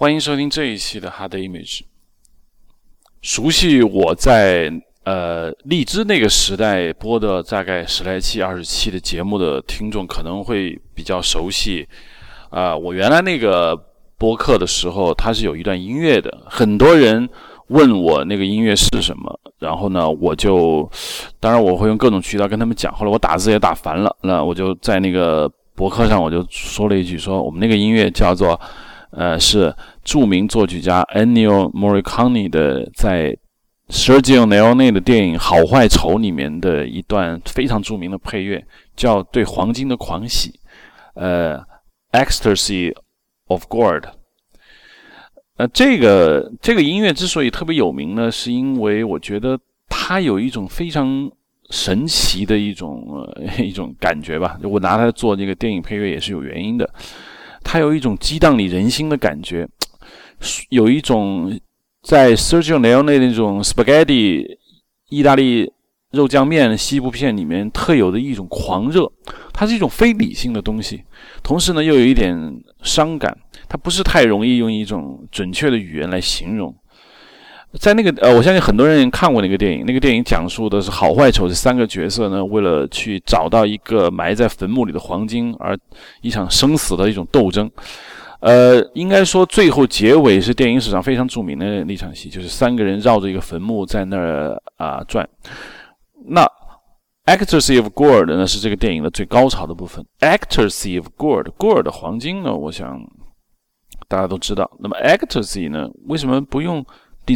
[0.00, 1.82] 欢迎收听这一期的 Hard Image。
[3.20, 4.72] 熟悉我在
[5.04, 11.86] 呃荔枝那个时代播的大概十来期、二十期的节目的听众可能会比较熟悉。
[12.48, 13.78] 啊，我原来那个
[14.16, 16.46] 播客的时候，它是有一段音乐的。
[16.46, 17.28] 很多人
[17.66, 20.90] 问我那个音乐是什么，然后呢，我就
[21.38, 22.90] 当然我会用各种渠道跟他们讲。
[22.94, 28.58] 后来我打字也打烦了，那我就在那个博客上我就说了一句：说我们那个音乐叫做。
[29.10, 29.74] 呃，是
[30.04, 33.36] 著名作曲家 Ennio Morricone 的在
[33.88, 40.50] Sergio Leone 的电影《好坏丑》里面的一段非常著名的配乐，叫《对黄金的狂喜》，
[41.14, 41.60] 呃
[42.12, 42.94] ，Ecstasy
[43.48, 44.04] of Gold。
[45.56, 51.28] 呃，这个这个音乐之所以特别有名呢，是因为我觉得它有一种非常
[51.70, 53.04] 神奇的一种
[53.58, 54.56] 一种感觉吧。
[54.62, 56.88] 我拿它做这个电影配乐也是有原因的。
[57.62, 59.68] 它有一种激荡你人心的感觉，
[60.70, 61.58] 有一种
[62.02, 64.56] 在 Sergio Leone 那种 spaghetti
[65.08, 65.70] 意大利
[66.10, 69.10] 肉酱面西部片里面特有的一种狂热，
[69.52, 71.04] 它是一种非理性的东西，
[71.42, 72.34] 同时呢又有一点
[72.82, 73.36] 伤感，
[73.68, 76.74] 它不是太容易用一种准确的语言来形容。
[77.78, 79.84] 在那个呃，我相信很多人看过那个电影。
[79.86, 85.78] 那个电影讲述的是好坏丑这三个角色呢，为了去找到一个埋在坟墓里的黄金，而
[86.20, 87.70] 一场生死的一种斗争。
[88.40, 95.28] 呃，应该说最后结尾是电影史上非常著名的那场戏，就是三个人绕着一个坟墓在那儿啊转。
[96.26, 96.44] 那
[97.26, 100.04] Actress of Gold 呢是这个电影的最高潮的部分。
[100.20, 103.00] Actress of Gold，Gold 黄金呢，我想
[104.08, 104.68] 大家都知道。
[104.80, 106.84] 那么 Ecstasy 呢，为什么不用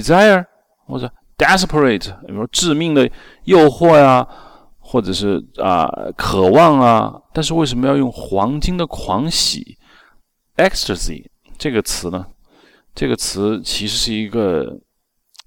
[0.01, 0.45] ？desire
[0.87, 3.11] 或者 desperate，比如说致命的
[3.45, 4.27] 诱惑呀，
[4.79, 9.77] 或者是啊渴望啊，但是为什么要用黄金的狂喜
[10.57, 11.25] ecstasy
[11.59, 12.27] 这个词呢？
[12.95, 14.79] 这个词其实是一个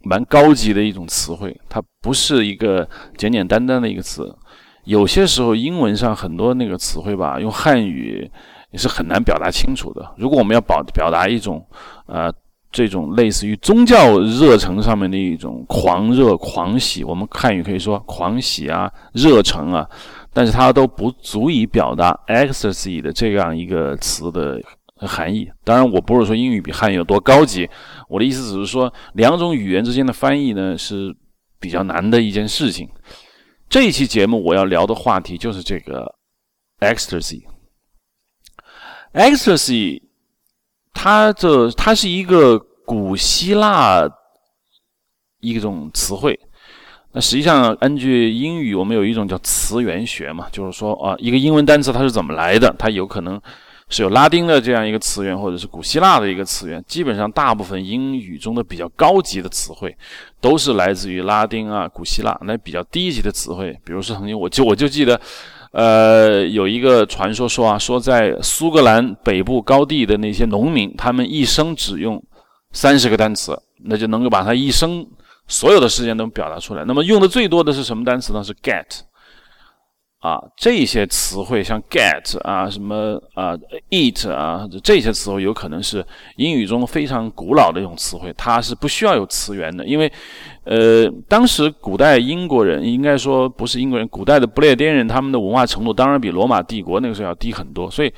[0.04, 2.88] 蛮高级的一种词汇，它不是一个
[3.18, 4.36] 简简单单的一个词。
[4.84, 8.30] 有些时候英文上很多那个词汇吧，用汉语
[8.72, 10.14] 也是很难表达清楚的。
[10.18, 11.66] 如果我们要表表达一种
[12.08, 12.34] 呃。
[12.78, 19.90] 这种类似于宗教热诚上面的一种狂热、狂喜，我们汉语可以说狂喜啊、热诚啊，
[20.32, 24.62] 但是它都不足以表达 ecstasy 的这样一个词的
[24.98, 25.50] 含义。
[25.64, 27.68] 当然，我不是说英语比汉语有多高级，
[28.08, 31.12] 我的意思只是说，两种语言之间的翻译呢是
[31.60, 32.88] 比较难的一件事情。
[33.68, 36.14] 这一期节目我要聊的话题就是这个
[36.82, 37.42] ecstasy。
[39.14, 40.07] ecstasy。
[41.00, 44.04] 它这它是一个古希腊
[45.40, 46.38] 一种词汇。
[47.12, 52.76] 那实际上，根据英语，我们有一种叫词源学嘛，就是说啊，一个英文单词它是怎么来的？
[52.80, 53.40] 它有可能
[53.90, 56.84] 是有拉丁的这样一个词源，或者是古希腊的一个词源。
[56.88, 59.96] 基本上，大部分英语中的比较高级的词汇
[60.42, 62.36] 都是来自于拉丁啊、古希腊。
[62.42, 65.22] 那比较低级的词汇，比如说曾经我就我就记得。
[65.72, 72.24] 呃，有一个传说说啊，说在苏格兰北部高地的那些农民，他们一生只用
[72.72, 75.06] 三十个单词，那就能够把他一生
[75.48, 76.84] 所有的时间都表达出来。
[76.86, 78.44] 那么用的最多的是什么单词呢？
[78.44, 79.02] 是 get。
[80.20, 83.54] 啊，这些词汇像 get 啊，什么啊
[83.92, 86.04] ，eat 啊，这些词汇有可能是
[86.38, 90.12] 英语中非常古老的一种词汇，它是不需要有词源的，因为，
[90.68, 98.14] 呃，当时古代英国人应该说不是英国人，古代的不列颠人他们的文化程度当然比罗马帝国那个时候要低很多，所以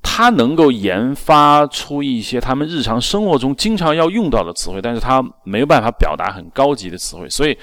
[0.00, 7.56] 他能够研发出一些他们日常生活中经常要用到的词汇，但是他没有办法表达很高级的词汇，所以。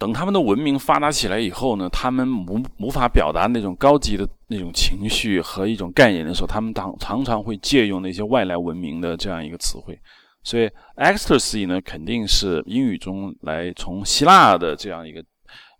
[0.00, 9.94] 等他们的文明发达起来以后呢，他们无无法表达那种高级的那种情绪和一种概念的时候，他们常常常会借用那些外来文明的这样一个词汇。
[10.42, 15.24] 所以，ecstasy 呢，肯定是英语中来从希腊的这样一个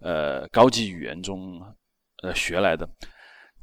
[0.01, 1.61] 呃高级语言中
[2.23, 2.89] 呃学来的。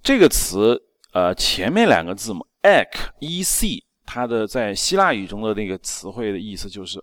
[0.01, 0.81] 这个词
[1.13, 6.99] 呃前面两个字母 ec，e-c，它的在希腊语中的那个词汇的意思就是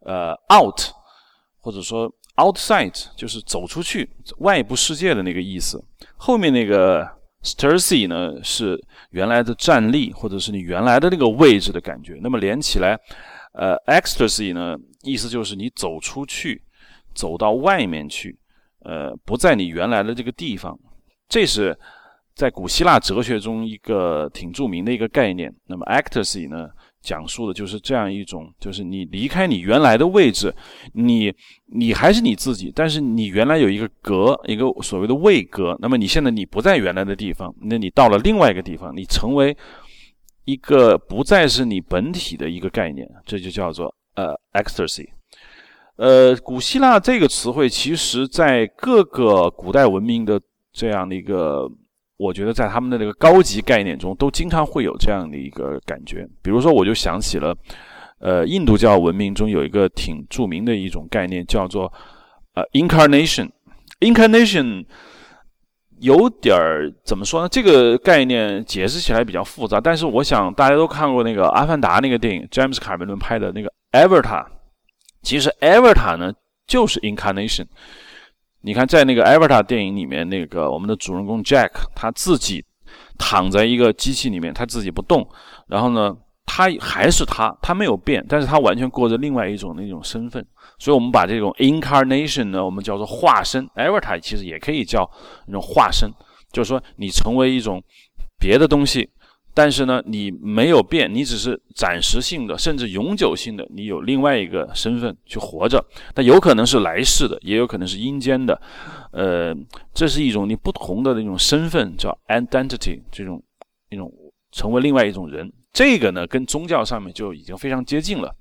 [0.00, 0.80] 呃 out，
[1.60, 2.12] 或者说。
[2.38, 4.08] Outside 就是走出去，
[4.38, 5.84] 外部世界的那个意思。
[6.16, 7.04] 后面那个
[7.42, 8.80] Stacy 呢，是
[9.10, 12.16] 原来的站立，或者是你原来的那个位置的感觉。
[12.22, 12.96] 那么连起来，
[13.52, 16.62] 呃，Ecstasy 呢，意思就是你走出去，
[17.14, 18.38] 走到外面去，
[18.84, 20.78] 呃，不在你原来的这个地方。
[21.28, 21.76] 这是
[22.34, 25.54] 在古希腊哲学中一个挺著名的一个概念。
[25.66, 26.68] 那么 Ecstasy 呢？
[27.00, 30.52] 讲述的就是这样一种，就是你离开你原来的位置，
[30.92, 31.32] 你
[31.72, 35.78] 你还是你自己，但是你原来有一个格，一个所谓的位格。
[35.80, 39.56] 那么你现在你不在原来的地方，那你到了另外一个地方，你成为
[40.48, 45.06] 一个不再是你本体的一个概念，这就叫做呃 ecstasy。
[45.96, 50.40] 呃，古希腊这个词汇，其实在各个古代文明的
[50.72, 51.70] 这样的一个，
[52.16, 56.26] 我觉得在他们的那个高级概念中，都经常会有这样的一个感觉。
[56.40, 57.54] 比如说，我就想起了，
[58.18, 61.92] 呃，印度教文明中有一个挺著名的一种概念，叫做
[62.54, 63.50] 呃 incarnation。
[64.00, 64.86] incarnation
[66.00, 67.48] 有点儿怎么说呢？
[67.48, 74.44] 这个概念解释起来比较复杂，但是我想大家都看过那个《阿凡达》那个电影，詹姆斯·卡梅伦拍的那个《Avatar》。
[75.22, 76.32] 其实《Avatar》呢
[76.66, 77.66] 就是 incarnation。
[78.60, 82.64] 你看，在那个《Avatar》电影里面，那个我们的主人公 Jack 他自己
[83.16, 85.28] 躺在一个机器里面，他自己不动，
[85.68, 86.16] 然后呢，
[86.48, 90.44] 他还是他，他没有变，但是他完全过着另外一种那种身份。
[90.78, 93.68] 所以，我们把这种 incarnation 呢，我们叫做化身。
[93.76, 95.08] Avatar 其实也可以叫
[95.46, 96.10] 那种化身，
[96.50, 97.82] 就是说你成为一种
[98.38, 99.10] 别的东西，
[99.52, 105.84] 但是呢，你没有变，你只是暂时性的，甚至永久性的，你有另外一个身份去活着。
[106.14, 108.60] 那有可能是来世的，也有可能是阴间的。
[109.12, 109.54] 呃，
[109.92, 113.42] 这是一种你不同的那种身份，叫 identity，这种
[113.90, 114.10] 一种
[114.52, 115.52] 成为另外一种人。
[115.72, 118.34] 这个呢，跟宗教上面就已经非常接近了。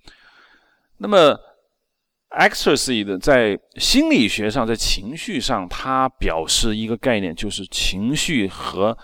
[0.98, 1.38] 那么。
[2.30, 8.96] ecstasy 的在心理学上，在情绪上，它表示一个概念，就是情绪和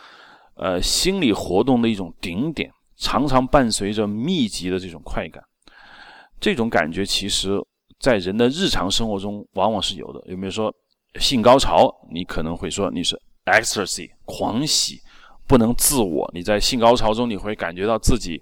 [0.55, 5.41] 呃心理活动的一种顶点，常常伴随着密集的这种快感。
[6.41, 7.57] 这种感觉其实，
[7.97, 10.21] 在人的日常生活中往往是有的。
[10.29, 10.71] 有没有说
[11.17, 11.89] 性高潮？
[12.11, 14.99] 你可能会说你是 ecstasy 狂喜，
[15.47, 16.29] 不能自我。
[16.33, 18.41] 你在性高潮中，你会感觉到自己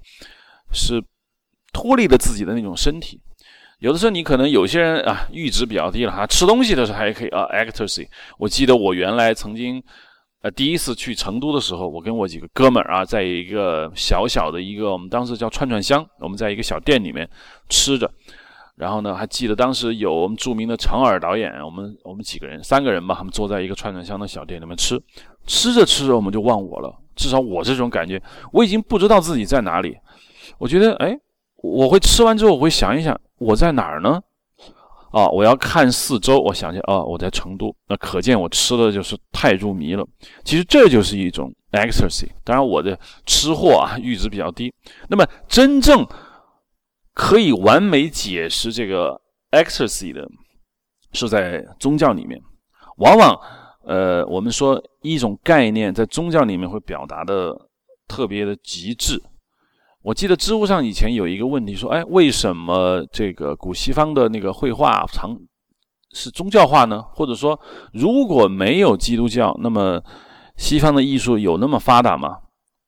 [0.73, 1.03] 是
[1.73, 3.19] 脱离了自己的那种身体。
[3.79, 8.07] 有的时候你可能有些人啊阈值比较低了哈，吃东西的时候还可以啊，ecstasy。
[8.37, 9.81] 我记得我原来曾经，
[10.43, 17.27] 呃，第一次去成都的时候，我跟我几个哥们儿啊，在一个小小的一个我们当时叫串串香，我们在一个小店里面
[17.69, 18.07] 吃着，
[18.81, 24.99] 然后呢，还记得当时有我们著名的长耳导演，我们我们几个人三个人吧，他们坐在一个串串香的小店里面吃，
[25.45, 28.19] 吃着吃着我们就忘我了，至少我这种感觉，
[28.51, 29.95] 我已经不知道自己在哪里，
[30.57, 31.15] 我觉得哎。
[31.63, 34.19] 我会吃完之后，我会想一想，我在哪儿呢？
[35.11, 36.39] 啊，我要看四周。
[36.39, 37.71] 我想想，啊，我在成都。
[37.87, 40.03] 那可见我吃的就是太入迷了。
[40.43, 42.27] 其实这就是一种 ecstasy。
[42.43, 44.73] 当然，我的吃货啊阈值比较低。
[45.07, 46.03] 那么，真正
[47.21, 49.21] 可以完美解释这个
[49.51, 50.27] ecstasy 的，
[51.13, 52.41] 是在宗教里面。
[52.97, 53.39] 往往，
[53.85, 57.55] 呃，我们说一种概念在宗教里面会表达的
[58.07, 59.21] 特别的极致。
[60.01, 65.37] 我记得知乎上以前有一个问题说：“哎，为什么这个古西方的那个绘画常
[66.13, 67.03] 是宗教化呢？
[67.13, 67.57] 或者说，
[67.93, 70.03] 如果没有基督教，那么
[70.57, 72.39] 西方的艺术有那么发达吗？”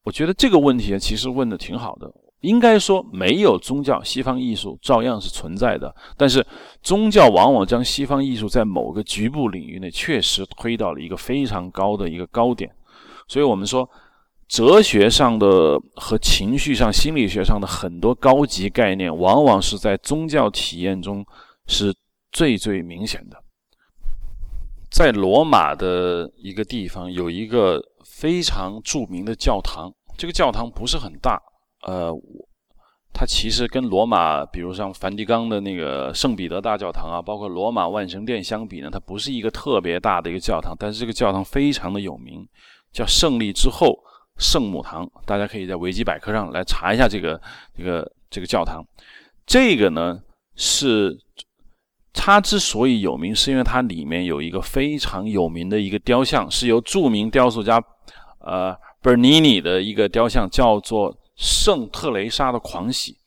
[0.06, 2.12] 我觉得这个问题其实问的挺好的。
[2.44, 5.94] 应该说，没有宗教，西方艺术照样是存在的。
[6.16, 6.46] 但是，
[6.82, 12.72] 宗教往往将西方艺术在某个局部领域内确实推到了一个非常高的一个高点。
[13.28, 13.90] 所以我们说。
[14.46, 21.26] 哲学上的和情绪上、心理学上的很多高级概念，往往是在宗教体验中
[21.66, 21.92] 是
[22.32, 23.38] 最最明显的。
[24.92, 29.92] 在罗马的一个地方，有一个非常著名的教堂。
[30.16, 31.42] 这个教堂不是很大，
[31.86, 32.12] 呃，
[33.14, 40.76] 它其实跟罗马，比如像梵蒂冈的那个圣彼得大教堂啊，包括罗马万神殿相比呢，它不是一个特别大的一个教堂。
[40.78, 42.48] 但是这个教堂非常的有名，
[42.92, 43.98] 叫胜利之后。
[44.40, 47.40] 圣母堂，大家可以在维基百科上来查一下这个
[47.78, 48.84] 这个这个教堂。
[49.46, 50.20] 这个呢
[50.56, 51.16] 是
[52.12, 57.80] 它之所以有名，是因为它里面有一个非常有名的一个雕像，是由著名雕塑家
[58.40, 63.18] 呃 Bernini 的一个雕像，叫做圣特蕾莎的狂喜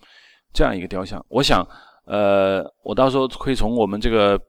[0.52, 1.24] 这样一个雕像。
[1.28, 1.66] 我想，
[2.04, 4.40] 呃，我到时候会从我们这个。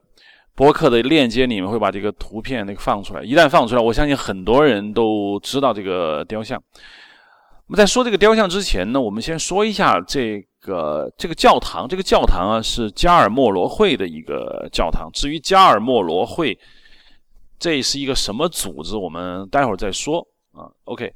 [0.58, 6.60] 博客的链接里面会把这个图片那个放出来，一旦放出来，我相信很多人都知道这个雕像。
[7.68, 11.88] 我们在说这个雕像之前呢，我们先说一下这个这个教堂。
[11.88, 15.12] 这个教堂啊是加尔默罗会的一个教堂。
[15.14, 16.58] 至于加尔默罗会
[17.60, 20.66] 这是一个什么组织，我们待会儿再说啊。
[20.86, 21.14] OK，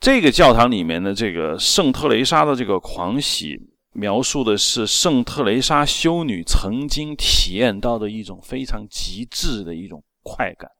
[0.00, 3.58] 这个教堂里面的这个圣特蕾莎的这个狂喜。
[3.94, 10.70] 描述的是圣特蕾莎修女曾经体验到的一种非常极致的一种快感。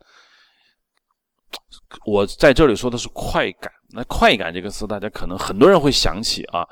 [2.07, 3.73] 我在这里说的是快感。
[3.91, 6.65] 那快感这个词，大家可能很多人会想起啊，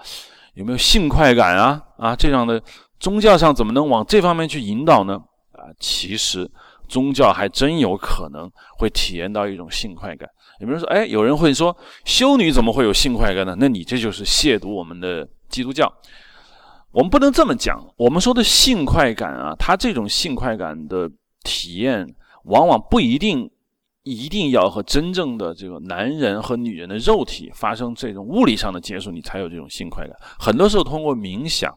[0.54, 1.82] 有没有性快感啊？
[1.96, 2.62] 啊，这样的
[3.00, 5.14] 宗教上怎么能往这方面去引导呢？
[5.52, 6.48] 啊，其实
[6.86, 8.48] 宗教还真有可能
[8.78, 10.28] 会体验到一种性快感。
[10.60, 13.54] 有人说，哎，有人会说，修女怎么会有性快感呢？
[13.58, 15.92] 那你这就是亵渎我们的基督教。
[16.92, 17.78] 我们不能这么讲。
[17.96, 21.10] 我们说的性快感啊，它这种性快感的
[21.42, 22.06] 体验，
[22.44, 23.50] 往往不一定
[24.02, 30.16] 一定要和真正的这个男人和女人的肉体发生这种物理上的接触，你才有这种性快感。
[30.38, 31.70] 很多时候通过冥想，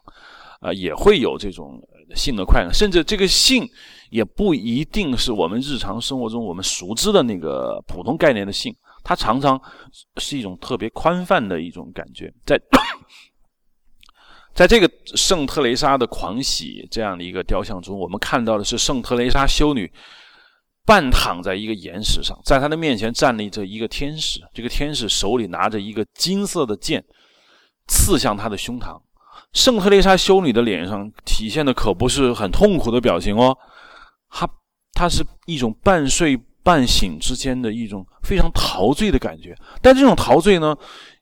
[0.62, 1.82] 啊，也会有这种
[2.16, 3.68] 性的快感，甚至这个性
[4.10, 9.60] 也不一定是我们日常生活中我们熟知的那个普通概念的性，它常常
[10.18, 12.60] 是一种特别宽泛的一种感觉，在。
[14.52, 19.90] 在这个圣特蕾莎的狂喜这样的一个雕像中，我们看到的是圣特蕾莎修女
[20.86, 27.02] 半躺在一个岩石上，在她的面前站立着一个天使，这个天使手里拿着一个金色的剑，
[27.88, 29.00] 刺向她的胸膛。
[29.54, 33.58] 圣特蕾莎修女的脸上体现的可不是很痛苦的表情哦，
[34.30, 34.50] 它
[34.94, 40.76] 它是一种半睡半醒之间的一种非常陶醉的感觉，但这种陶醉呢？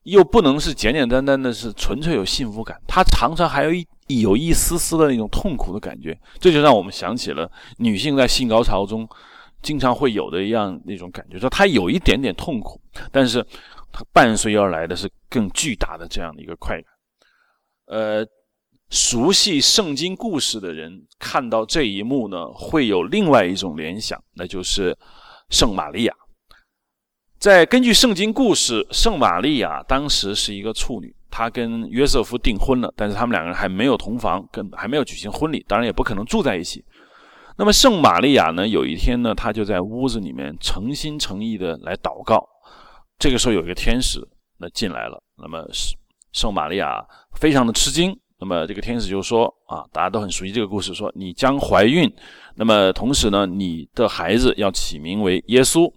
[0.03, 3.85] 又不能是简简单单的是纯粹有幸福感，它常常还有一
[4.21, 9.05] 有一丝丝的那种痛苦的感觉，这就让我们想起了女性在性高潮中
[9.61, 12.79] 经常会有的一样那种感觉，说她有一点点痛苦，
[13.11, 13.45] 但是
[13.91, 16.85] 它伴随而来的是更巨大的这样的一个快感。
[17.87, 18.25] 呃，
[18.89, 24.97] 熟悉圣经故事的人看到这一幕呢，会有另外一种联想，那就是
[25.49, 26.13] 圣玛利亚。
[27.37, 36.83] 在根据圣经故事，圣玛利亚当时是一个处女，她跟约瑟夫订婚了，但是他们两个人还没有同房，跟还没有举行婚礼，当然也不可能住在一起。
[37.57, 42.47] 那么圣玛利亚呢，有一天呢，她就在屋子里面诚心诚意的来祷告。
[43.19, 44.19] 这个时候有一个天使
[44.59, 45.67] 那进来了，那么
[46.31, 48.17] 圣玛利亚非常的吃惊。
[48.39, 52.11] 那么这个天使就说啊，大家都很熟悉这个故事，说你将怀孕，
[52.55, 55.91] 那么同时呢，你的孩子要起名为耶稣。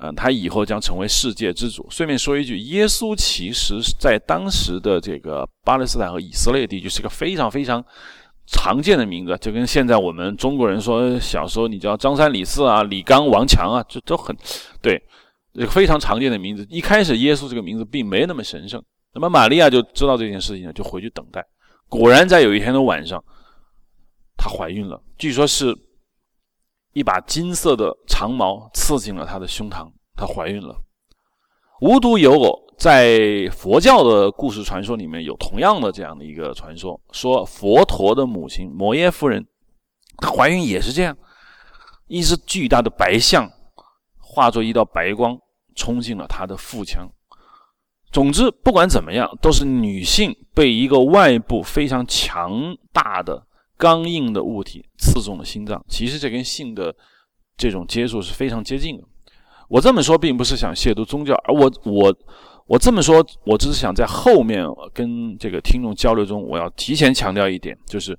[0.00, 1.84] 嗯，他以后将成为世界之主。
[1.90, 7.84] 顺便说一句，耶稣其实在当时的这个巴勒斯坦和以色列地区是个非常非常
[8.46, 14.36] 常见的名字，就跟现在我们中国人说小时候你叫张三李四啊、李刚王强啊，这都很
[14.80, 15.02] 对，
[15.52, 16.64] 这个非常常见的名字。
[16.70, 18.80] 一开始耶稣这个名字并没那么神圣，
[19.14, 21.44] 那么玛利亚就知道这件事情呢，就回去等待。
[21.88, 23.22] 果然在有一天的晚上，
[24.36, 25.74] 她怀孕了，据说是。
[26.94, 30.74] 一把金色的长矛刺进了她的胸膛，她怀孕了。
[31.80, 39.46] 无独有偶，在佛教的故事传说里面有同样的这样的一个传说，说佛陀的母亲摩耶夫人，
[40.16, 41.16] 她怀孕也是这样，
[42.08, 43.48] 一只巨大的白象
[44.18, 45.38] 化作一道白光
[45.76, 47.08] 冲进了她的腹腔。
[48.10, 53.46] 总之，不管怎么样，都是女性被一个外部非常强大的。
[53.76, 56.92] 刚硬的物体刺中了心脏，其实这跟性的
[57.56, 59.04] 这种接触是非常接近的。
[59.68, 62.12] 我这么说并不是想亵渎宗教，而我我
[62.66, 68.18] 我这么说，我只是想在后面跟这个听众交流中，我要提前强调一点，就是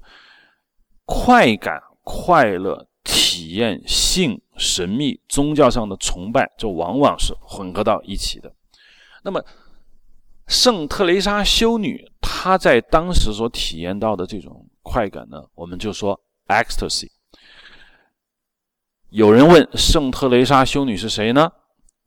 [1.04, 8.50] 快感、快乐、体验、性、神秘、宗教上的崇拜，这往往是混合到一起的。
[9.24, 9.44] 那么，
[10.50, 14.66] 圣特蕾莎修女她在当时所体验到的这种。
[14.82, 15.44] 快感呢？
[15.54, 17.08] 我们就说 ecstasy。
[19.12, 21.52] 有人问圣特蕾莎修女是谁呢？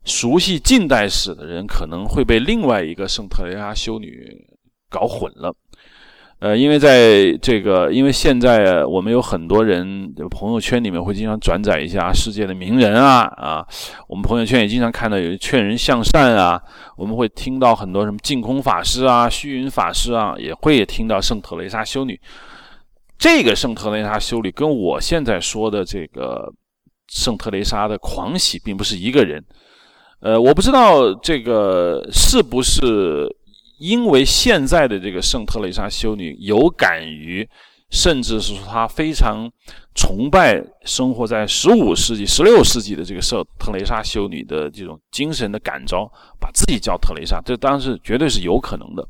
[0.03, 4.45] 熟悉近代史的人可能会被另外一个圣特蕾莎修女
[4.89, 5.55] 搞混了。
[6.43, 13.65] 呃，因为在这个，因为现在我们有很多人朋友圈里面会经常转载一下世界的名人啊啊，
[14.09, 16.61] 我们朋友圈也经常看到有劝人向善啊，
[16.97, 22.19] 我们会听到很多什么净空法师啊、虚云法师啊，也会听到圣特蕾莎修女。
[23.17, 26.51] 这个圣特蕾莎修女跟我现在说的这个
[27.07, 29.41] 圣特蕾莎的狂喜并不是一个人，
[30.19, 33.33] 呃，我不知道这个是不是
[33.83, 37.45] 因为现在的这个圣特蕾莎修女有感于，
[37.89, 39.51] 甚至是说她非常
[39.93, 46.09] 崇拜生活在十五世纪、十六世纪的这个圣特蕾莎修女的这种精神的感召，
[46.39, 49.05] 把自己叫特蕾莎，这当然是绝对是有可能的。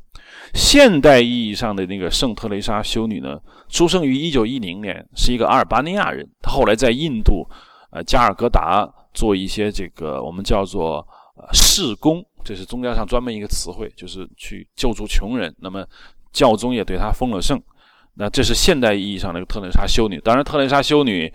[0.54, 3.38] 现代意义上的那个圣特蕾莎修女呢，
[3.68, 6.28] 出生于一九一零年，是一个阿尔巴尼亚人。
[6.42, 7.46] 她后来在印度，
[7.92, 10.96] 呃，加尔各答做一些这个我们叫做
[11.36, 15.54] 呃事工，这是宗教上专门一个词汇，就是去救助穷人。
[15.58, 15.84] 那么
[16.32, 17.60] 教宗也对她封了圣。
[18.16, 20.20] 那这是现代意义上的一个特蕾莎修女。
[20.20, 21.32] 当然，特蕾莎修女，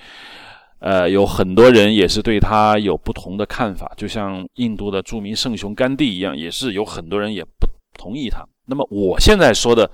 [0.80, 8.48] 呃，有很多人也是对她有不同的看法，就像印度的著名圣雄甘地一样，也是有很多人也不同意她。
[8.66, 9.92] 那么我现在说的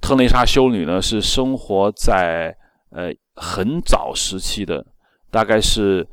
[0.00, 2.56] 特蕾莎修女呢，是生活在
[2.90, 4.86] 呃很早时期的，
[5.28, 6.06] 大概是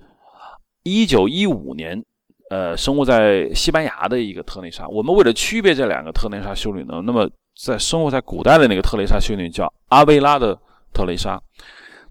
[0.82, 2.04] 一九一五年
[2.50, 4.88] 呃，生活在西班牙的一个特蕾莎。
[4.88, 7.30] 我们为了区别这两个特蕾莎修女呢，那么
[7.62, 10.58] 在生活在古代的那个特蕾莎修女叫阿贝拉的
[10.94, 11.38] 特蕾莎，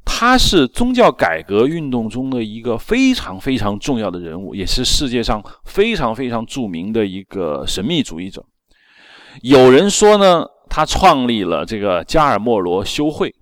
[0.05, 8.45] 她是宗教改革运动中的一个非常非常重要的人物，也是世界上非常非常著名的一个神秘主义者。
[9.43, 13.35] 有人说呢，他创立了这个加尔默罗修会。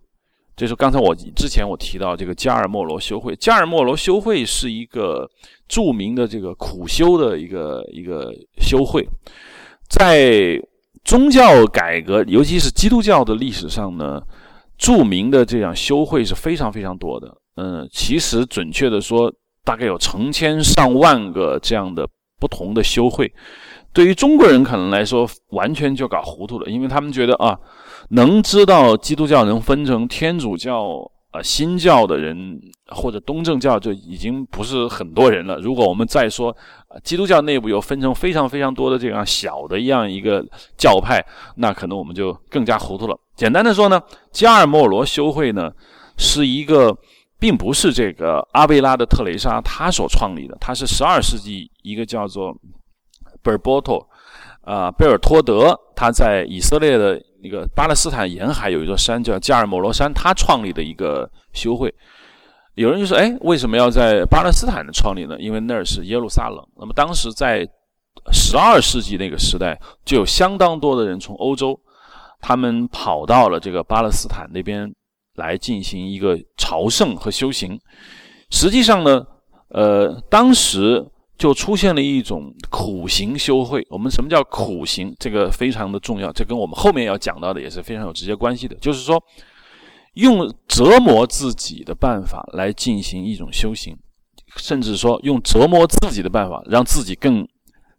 [0.56, 5.28] 就是刚才我之前我提到这个加尔默罗修会，加尔默罗修会是一个
[5.66, 9.04] 著名的这个苦修的一个一个修会，
[9.88, 10.56] 在
[11.04, 14.22] 宗教改革，尤其是基督教的历史上呢，
[14.78, 17.36] 著名的这样修会是非常非常多的。
[17.56, 19.32] 嗯，其实准确的说，
[19.64, 22.08] 大概有成千上万个这样的
[22.38, 23.32] 不同的修会。
[23.92, 27.58] 对于中国人可能来说，完全就搞糊涂了，因为他们觉得啊。
[28.10, 30.98] 能知道基督教能分成天主教、
[31.32, 35.58] 呃新教的人，或者东正教，就已经不是很多人了。
[35.58, 36.54] 如果我们再说，
[37.02, 40.44] 基督教内部又分成非常非常多的这样小的一样一个
[40.76, 41.24] 教派，
[41.56, 43.18] 那可能我们就更加糊涂了。
[43.34, 45.72] 简单的说呢，加尔默罗修会呢
[46.16, 46.96] 是一个，
[47.40, 52.54] 并不是这个阿贝拉的特蕾莎她所创立的，它是十二世纪一个叫做
[53.42, 54.06] 贝尔波托，
[54.60, 57.20] 啊贝尔托德，他在以色列的。
[57.44, 61.94] 一个巴勒斯坦沿海有一座山叫加尔默罗山，他创立的一个修会。
[62.74, 65.36] 有人就说：“哎，为什么要在巴勒斯坦的创立呢？
[65.38, 66.66] 因为那儿是耶路撒冷。
[66.78, 67.68] 那么当时在
[68.32, 71.78] 十二世纪那个时代，就有相当多的人从欧洲，
[72.40, 74.90] 他们跑到了这个巴勒斯坦那边
[75.34, 77.78] 来进行一个朝圣和修行。
[78.48, 79.22] 实际上呢，
[79.68, 81.06] 呃，当时。
[81.36, 83.84] 就出现了一种苦行修会。
[83.90, 85.14] 我们什么叫苦行？
[85.18, 88.74] 这个非常的重要，这跟我们后面要讲到的也是非常有直接关系的。
[88.76, 89.22] 就是说，
[90.14, 93.96] 用折磨自己的办法来进行一种修行，
[94.56, 97.46] 甚至说用折磨自己的办法让自己更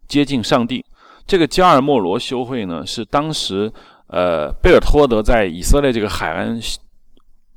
[0.08, 0.84] 接近上帝。
[1.26, 3.70] 这个加尔默罗修会呢，是当时
[4.06, 6.58] 呃贝尔托德在以色列这个海岸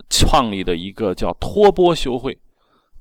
[0.10, 2.38] 创立的一个叫托钵修会。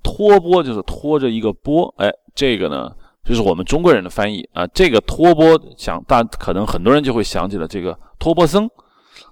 [0.02, 2.10] 托钵就是拖着一个钵，哎。
[2.34, 2.88] 这个呢，
[3.24, 4.64] 就是我们中国人的翻译啊。
[4.68, 8.70] 这个托钵，想大可能很多人就会想起了这个托钵僧。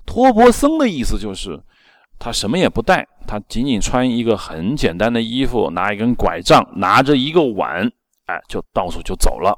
[0.05, 1.57] 托钵僧的意思就是
[2.19, 7.89] 他什么也不带，他仅仅穿一个很简单的衣服，拿一根拐杖，拿着一个碗，
[8.25, 9.57] 哎，就到处就走了。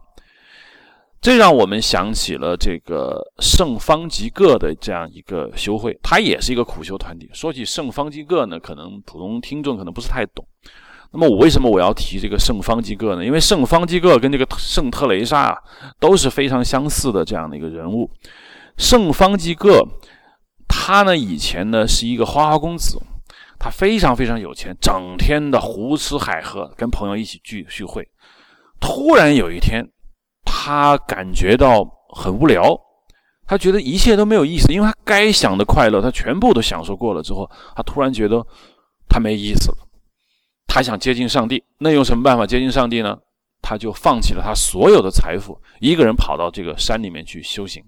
[1.22, 7.30] 这让我们想起了这个圣方济各的这样一个修会，他也是一个苦修团体。
[7.32, 10.44] 说起圣方济各呢，可能普通听众可能不是太懂。
[11.10, 13.24] 那么我为什么我要提这个圣方济各呢？
[13.24, 15.58] 因为圣方济各跟这个圣特雷莎啊
[15.98, 18.10] 都是非常相似的这样的一个人物。
[18.76, 19.82] 圣方济各
[20.68, 23.00] 他呢以前呢是一个花花公子，
[23.58, 28.06] 他非常非常有钱，整天的胡吃海喝，跟朋友一起聚聚会。
[28.78, 29.82] 突然有一天，
[30.44, 32.78] 他感觉到很无聊，
[33.46, 38.46] 他觉得一切都没有意思，因为他该享的快乐他全部都享受过了之后，他突然觉得
[39.08, 39.87] 他没意思了。
[40.68, 43.18] 他想接近上帝，那用什么办法接近上帝呢？
[43.60, 47.84] 他就放弃了他所有的财富，一个人跑到这个山里面去修行。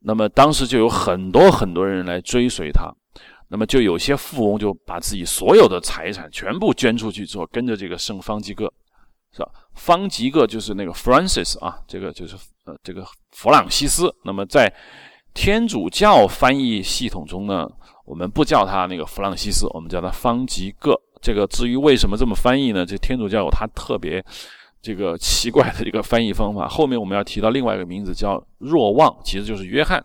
[0.00, 2.90] 那么当时就有很多很多人来追随他，
[3.48, 8.72] 那么就有些富翁就把自己所有的财产全部捐出去之后，跟着这个圣方济各，
[9.32, 9.50] 是吧？
[9.74, 14.12] 方济各就是那个 Francis 啊，这个就是呃这个弗朗西斯。
[14.24, 14.72] 那么在
[15.34, 17.68] 天主教翻译系统中呢，
[18.04, 20.98] 我们不叫他那个弗朗西斯，我们叫他方济各。
[21.26, 22.86] 这个至于为什么这么翻译呢？
[22.86, 24.24] 这天主教有他特别
[24.80, 26.68] 这个奇怪的一个翻译方法。
[26.68, 30.00] 后面我们要提到另外一个名字叫若望，其实就是约翰。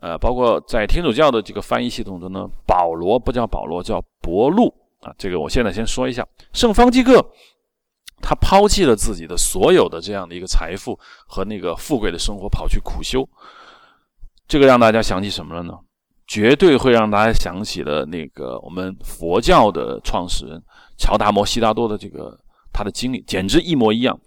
[0.00, 4.66] 呃，包括在天主教的这个翻译系统中呢，保罗不叫保罗，叫伯禄
[5.02, 5.14] 啊。
[5.16, 7.24] 这个我现在先说一下，圣方济各
[8.20, 13.24] 他抛弃了自己的所有的这样的一个财富和那个富贵的生活，跑去苦修。
[14.48, 15.78] 这个让大家想起什么了呢？
[16.32, 20.58] 绝对会让大家想起了那个我们佛教的创始人
[20.96, 22.34] 乔达摩悉达多的这个
[22.72, 24.18] 他的经历，简直一模一样。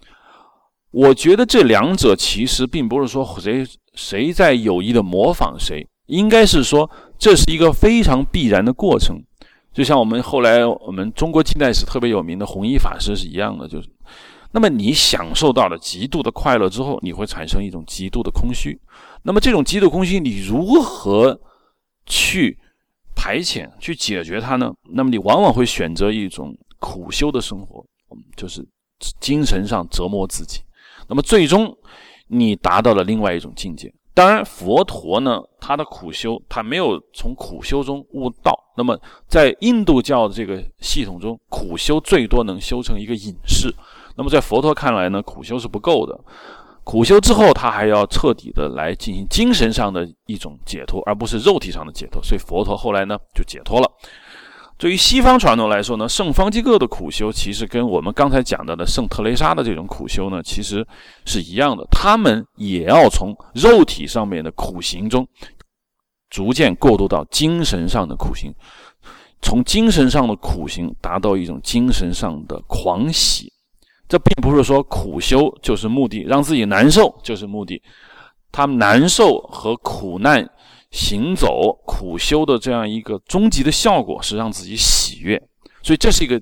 [0.92, 6.88] 我觉得这两者其实并不是说谁谁在有意的模仿谁，应该是说
[7.18, 9.20] 这是一个非常必然的过程。
[9.74, 13.88] 就像我们后来我们中国近代史特别有名的弘一法师是一样的，就是，
[14.52, 18.80] 那么你享受到了极度的快乐之后，你会产生一种极度的空虚。
[19.24, 21.40] 那么这种极度空虚，你如何？
[22.06, 22.58] 去
[23.14, 24.72] 排遣、去解决它呢？
[24.90, 27.84] 那么你往往会选择一种苦修的生活，
[28.36, 28.66] 就是
[29.20, 30.60] 精神上折磨自己。
[31.08, 31.76] 那么最终
[32.28, 33.92] 你达到了另外一种境界。
[34.14, 38.58] 当然，佛陀呢，他的苦修，他没有从苦修中悟道。
[38.74, 43.70] 那么在印度教的这个系统中，苦修最多能修成一个隐士。
[44.16, 46.18] 那么在佛陀看来呢，苦修是不够的。
[46.86, 52.22] 苦修之后，他还要彻底的来进行精神上的一种解脱，而不是肉体上的解脱。
[52.22, 53.90] 所以佛陀后来呢就解脱了。
[54.78, 60.86] 对于西方传统来说呢，圣方济各的苦修其实跟我们刚才讲到的圣特蕾莎的这种苦修呢，其实
[61.24, 61.84] 是一样的。
[61.90, 65.26] 他们也要从肉体上面的苦行中，
[66.30, 68.54] 逐渐过渡到精神上的苦行，
[69.42, 73.52] 从精神上的苦行达到一种精神上的狂喜。
[74.08, 77.82] 这并不是说苦修就是目的，让自己难受就是目的。
[78.52, 80.48] 他难受和苦难
[80.90, 85.36] 行走苦修的这样一个终极的效果是让自己喜悦，
[85.82, 86.40] 所以这是一个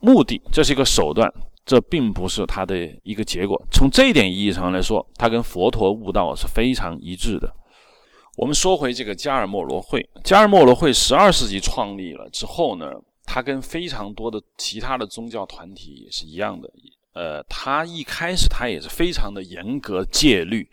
[0.00, 1.32] 目的，这是一个手段，
[1.64, 3.58] 这并不是他的一个结果。
[3.70, 7.50] 从这一点意义上来说，他跟佛陀悟道是非常一致的。
[8.36, 12.90] 我们说回这个加尔默罗会，加尔默罗会十二世纪创立了之后呢？
[13.24, 16.70] 它跟非常多的其他的宗教团体也是一样的，
[17.14, 20.68] 呃，它一开始它也是非常的严格戒律，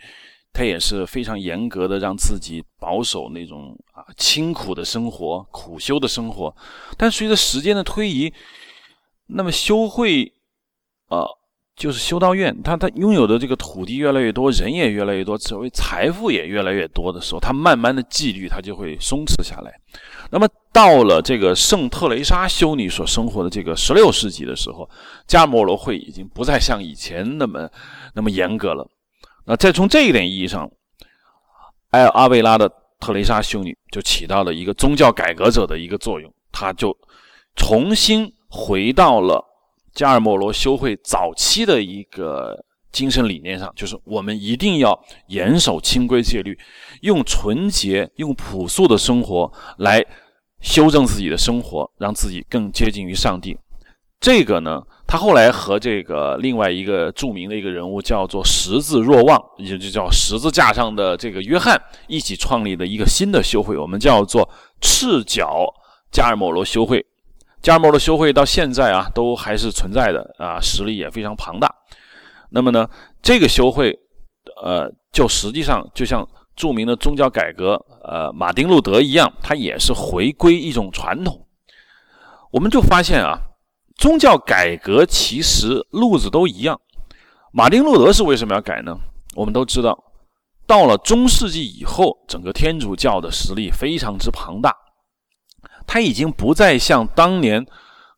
[0.53, 6.55] 它也是非常严格的让自己保守那种啊清苦的生活、苦修的生活。
[6.97, 8.31] 但随着时间的推移，
[9.27, 10.31] 那么修会，
[11.07, 11.25] 啊，
[11.75, 19.79] 就是修道院，它它拥有的这个土地越来越多，人也越来越多，所谓财富也越来越多的时候，它慢慢的纪律它就会松弛下来。
[20.31, 24.89] 那么到了这个圣特雷莎修女所生活的这个十六世纪的时候，
[25.27, 27.69] 加摩罗会已经不再像以前那么
[28.15, 28.87] 那么严格了。
[29.45, 30.71] 那再从这一点意义上，
[31.89, 36.97] 埃尔阿维拉的特蕾莎修女就起到了一个宗教改革者的一个作用，她就
[37.57, 39.43] 重新回到了
[39.93, 42.57] 加尔默罗修会早期的一个
[42.93, 46.57] 精神理念上，就是我们一定要严守清规戒律，
[47.01, 50.01] 用纯洁、用朴素的生活来。
[50.61, 53.57] 修正自己的生活，让自己更接近于上帝。
[54.19, 64.47] 这个呢，他后来和这个另外一个著名的一个人物叫做十字若望，也就叫十字架上的这个约翰一起创立的一个新的修会，我们叫做
[64.79, 65.65] 赤脚
[66.11, 67.03] 加尔默罗修会。
[67.63, 71.73] 加尔默罗修会到现在啊，都还是存在的啊，实力也非常庞大。
[72.51, 72.87] 那么呢，
[73.23, 73.97] 这个修会，
[74.63, 76.27] 呃，就实际上就像。
[76.55, 81.47] 著名的宗教改革，呃，马丁路德一样，他也是回归一种传统。
[82.51, 83.39] 我们就发现啊，
[83.97, 86.79] 宗教改革其实路子都一样。
[87.53, 88.95] 马丁路德是为什么要改呢？
[89.35, 89.97] 我们都知道，
[90.67, 94.75] 到了中世纪以后，整个天主教的实力非常之庞大，
[95.87, 97.65] 他已经不再像当年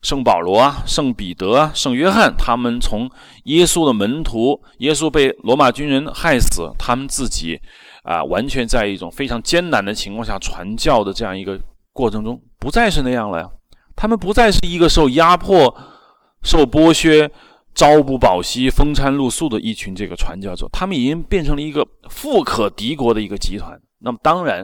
[0.02, 3.08] 圣保罗啊、圣彼得啊、圣约翰他们从
[3.44, 7.60] 耶稣的门徒，耶稣被罗马军人害死，他们自己。
[8.04, 11.58] 啊，完全在一种非常艰难的情况下传教的这样一个
[11.90, 13.50] 过程中，不再是那样了呀。
[13.96, 15.74] 他们不再是一个受压迫、
[16.42, 17.30] 受剥削、
[17.74, 23.80] 朝不保夕、风餐露宿的一群这个传教者，他们已经变成了一个富可敌国的一个集团。
[24.00, 24.62] 那么，当然，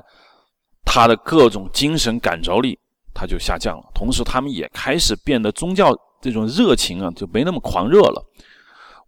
[0.84, 2.78] 他的各种精神感召力
[3.14, 8.22] 他就下降了，同时，他们也开始变得宗教这种热情啊，就没那么狂热了。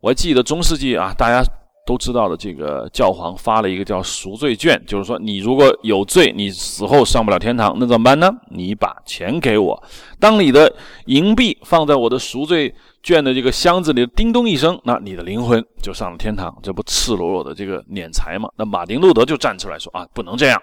[0.01, 1.45] 我记得中世纪啊，大家。
[1.85, 8.31] 都知道的，这个教皇发了一个叫赎罪券，就是说你如果有罪，你死后上不了天堂，那怎么办呢？
[8.51, 9.83] 你把钱给我，
[10.21, 10.73] 当你的
[11.07, 18.49] 银币放在我的赎罪券的这个箱子里，叮咚一声，那你的灵魂就上了天堂，这不赤裸裸的这个敛财吗？
[18.57, 20.63] 那马丁路德就站出来说啊，不能这样，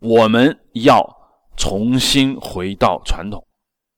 [0.00, 1.06] 我们要
[1.54, 3.46] 重新回到传统。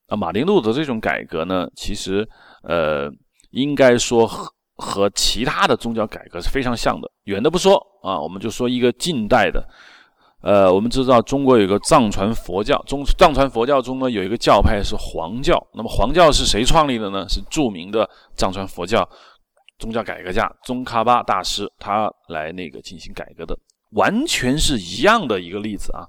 [0.08, 2.28] 那马丁路德这种改革呢，其实
[2.64, 3.08] 呃，
[3.52, 4.28] 应该说。
[4.76, 7.10] 和其他的宗教改革是非常像的。
[7.24, 9.66] 远的不说啊，我们就说一个近代的。
[10.42, 15.60] 呃，我们知道中国有个藏传佛教，中藏传佛教中呢有一个教派是黄教。
[15.74, 17.26] 那么黄教是谁创立的呢？
[17.28, 19.08] 是著名的藏传佛教
[19.78, 23.58] 宗教改革家宗喀巴大师，他来那个进行改革的，
[23.92, 26.06] 完全是一样的一个例子啊。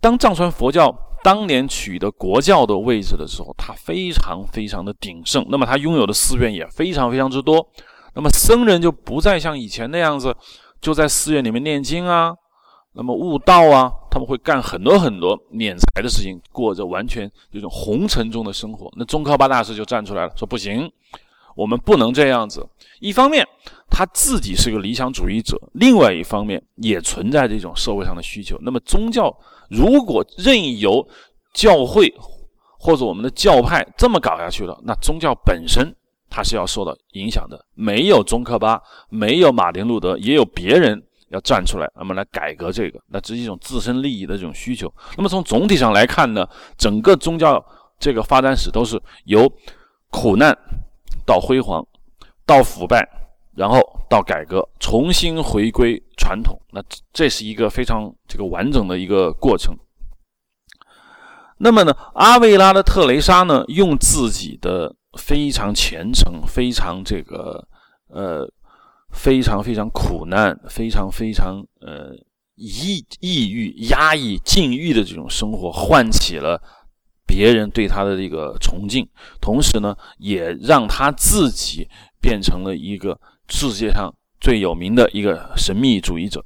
[0.00, 0.92] 当藏传佛教。
[1.22, 7.66] 当年取得国教的位置的时候，他非常非常的鼎盛，那么他拥有的寺院也非常非常之多，
[8.14, 10.34] 那么僧人就不再像以前那样子，
[10.80, 12.32] 就在寺院里面念经啊，
[12.94, 18.90] 那么悟道啊，他们会干很多很多敛财的事情，过着完全这种红尘中的生活。
[18.96, 20.90] 那宗喀巴大师就站出来了，说不行，
[21.54, 22.66] 我们不能这样子。
[23.00, 23.46] 一方面
[23.88, 28.58] 他自己是个理想主义者，另外一方面也存在这种社会上的需求。
[28.62, 29.34] 那么宗教。
[29.70, 31.06] 如果任由
[31.54, 32.12] 教会
[32.76, 35.94] 或者我们的教派这么搞下去了，那宗教本身
[36.28, 37.64] 它是要受到影响的。
[37.74, 44.92] 没有宗喀巴，没有马丁路德，也有别人要站出来，那么来改革这个，那这是一种自身利益的这种需求。
[45.16, 46.44] 那么从总体上来看呢，
[46.76, 47.64] 整个宗教
[48.00, 49.48] 这个发展史都是由
[50.10, 50.52] 苦难、
[51.30, 51.86] 到辉煌，
[52.44, 53.08] 到腐败，
[53.54, 56.60] 然后到改革，重新回归传统。
[56.72, 59.72] 那这是一个非常这个完整的一个过程。
[61.58, 67.64] 那么呢，阿维拉的特蕾莎呢，用自己的非常虔诚、非常这个
[68.08, 68.44] 呃、
[69.12, 72.12] 非常非常苦难、非常非常呃
[72.56, 76.60] 抑抑郁、压抑、禁欲的这种生活，唤起了
[77.30, 79.08] 别人对他的这个崇敬，
[79.40, 81.88] 同时呢，也让他自己
[82.20, 83.16] 变成了一个
[83.48, 86.44] 世界上最有名的一个神秘主义者。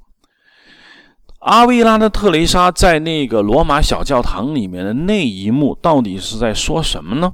[1.38, 7.33] 阿维拉的特蕾莎在那个罗马小教堂里面的那一幕，到底是在说什么呢？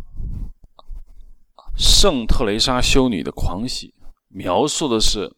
[1.77, 3.93] 圣特蕾莎修女的狂喜，
[4.29, 5.35] 描述的是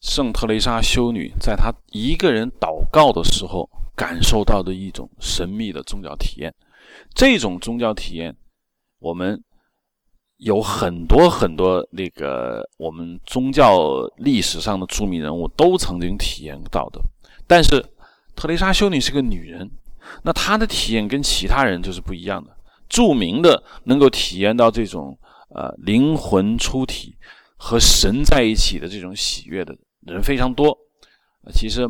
[0.00, 6.54] 圣特蕾莎修女在她一个人祷告的时候感受到的一种神秘的宗教体验。
[7.14, 8.36] 这种宗教体验，
[8.98, 9.42] 我们
[10.36, 17.00] 有很多很多那个我们宗教历史上的著名人物都曾经体验到的，
[17.46, 17.84] 但是。
[18.36, 19.70] 特蕾莎修女是个女人，
[20.22, 22.56] 那她的体验跟其他人就是不一样的。
[22.88, 25.18] 著名的能够体验到这种
[25.50, 27.14] 呃灵魂出体
[27.58, 30.74] 和神在一起的这种喜悦的人非常多。
[31.52, 31.86] 其实，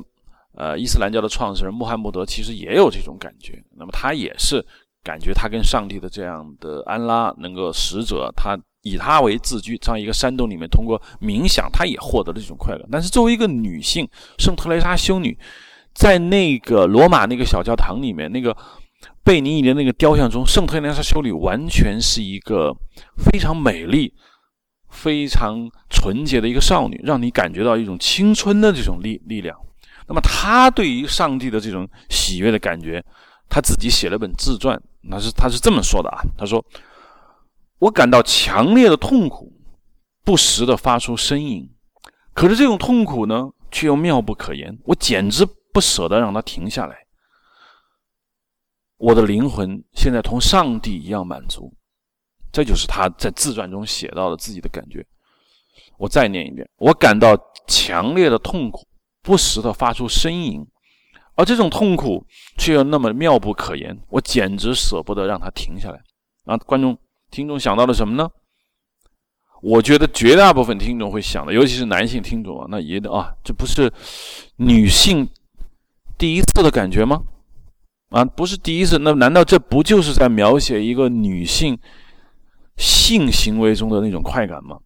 [0.56, 3.62] 呃，伊斯兰教的创始人穆罕默德其实也有这种感觉。
[3.76, 4.66] 那么他也是
[5.02, 12.86] 感觉他跟上帝的这样的安拉能够使者，他以他为自居，在一个山洞里面通过冥想，他也获得了这种快乐。
[12.90, 14.08] 但是作为一个女性，
[14.38, 15.38] 圣特蕾莎修女。
[15.92, 18.56] 在那个罗马那个小教堂里面，那个
[19.24, 22.72] 贝尼尼的那个雕像中，圣特蕾莎修女完全是一个
[23.16, 24.14] 非常美丽、
[24.88, 29.54] 非常纯洁的一个少女，让你感觉到一种青春的这种力力量。
[30.06, 33.04] 那么，她对于上帝的这种喜悦的感觉，
[33.48, 36.64] 她自己写了本自传，那是他是这么说的啊：“他说，
[37.78, 39.52] 我感到强烈的痛苦，
[40.24, 41.68] 不时的发出呻吟，
[42.32, 47.06] 可是这种痛苦呢，却又妙不可言，我简直。”不舍得让它停下来，
[48.96, 51.72] 我的灵魂现在同上帝一样满足，
[52.50, 55.06] 这就是他在自传中写到的自己的感觉。
[55.96, 58.84] 我再念一遍：我感到强烈的痛苦，
[59.22, 60.66] 不时的发出呻吟，
[61.40, 62.22] 而这种痛苦
[62.58, 65.98] 却又那么妙不可言，我简直舍不得让它停下来。
[66.44, 66.94] 啊，观众、
[67.30, 68.28] 听众想到了什么呢？
[69.62, 73.90] 我觉得绝大部分听众会想的，尤其是男性听众啊，那也得啊，这不是
[74.56, 75.26] 女性。
[76.18, 77.22] 第一次的感觉吗？
[78.10, 78.98] 啊，不是第一次。
[78.98, 81.78] 那难道这不就是在描写一个女性
[82.76, 84.76] 性行为中的那种快感吗？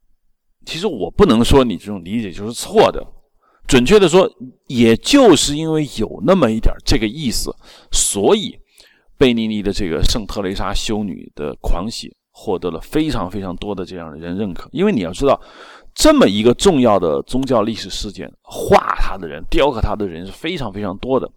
[0.64, 3.04] 其实我不能说你这种理解就是错的。
[3.66, 4.31] 准确的说，
[4.66, 7.55] 也就是因为有那么一点这个意思，
[7.92, 8.59] 所以
[9.16, 14.68] 贝尼尼的这个圣特蕾莎修女的狂喜获得了非常非常多的这样的人认可。
[14.72, 15.40] 因为你要知道。
[15.96, 21.31] 这么一个重要的宗教历史事件，画它的人、雕刻它的人是非常非常多的。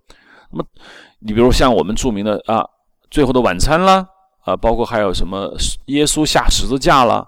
[0.52, 0.66] 那么，
[1.20, 2.62] 你比如像我们著名的啊
[3.12, 4.04] 《最后的晚餐》啦，
[4.40, 5.54] 啊，包括还有什么
[5.86, 7.24] 耶稣下十字架啦，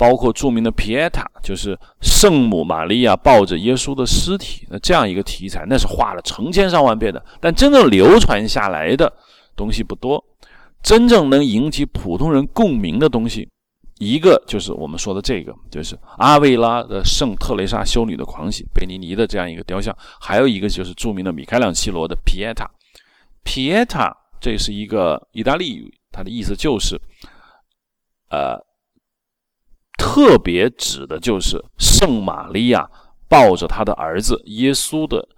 [0.00, 7.22] 包括著名的皮埃塔，就是圣母玛利亚抱着耶稣的尸体，那这样一个题材，那是画了成千上万遍的。
[7.38, 9.12] 但真正流传下来的
[9.54, 10.24] 东西不多，
[10.82, 13.46] 真正能引起普通人共鸣的东西。
[13.98, 22.66] 一个就是我们说的这个，就是阿维拉的圣特蕾莎修女的狂喜，贝尼尼的这样一个雕像；还有一个就是著名的米开朗基罗的皮埃塔。
[23.44, 26.98] 皮埃塔这是一个意大利语，它的意思就是，
[28.30, 28.56] 呃，
[30.00, 32.88] 特别指的就是圣玛利亚
[33.28, 35.28] 抱着他的儿子耶稣的。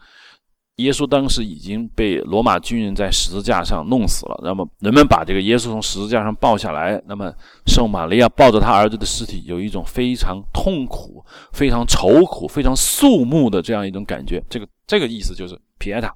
[0.77, 4.41] 耶稣当时已经被罗马军人在十字架上弄死了。
[4.43, 7.31] 那么人们把这个耶稣从十字架上抱下来，那么
[7.67, 11.23] 圣玛利亚抱着他儿子的尸体，有一种非常痛苦、
[11.53, 14.43] 非常愁苦、非常肃穆的这样一种感觉。
[14.49, 16.15] 这个这个意思就是皮埃塔。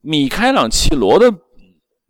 [0.00, 1.30] 米开朗基罗的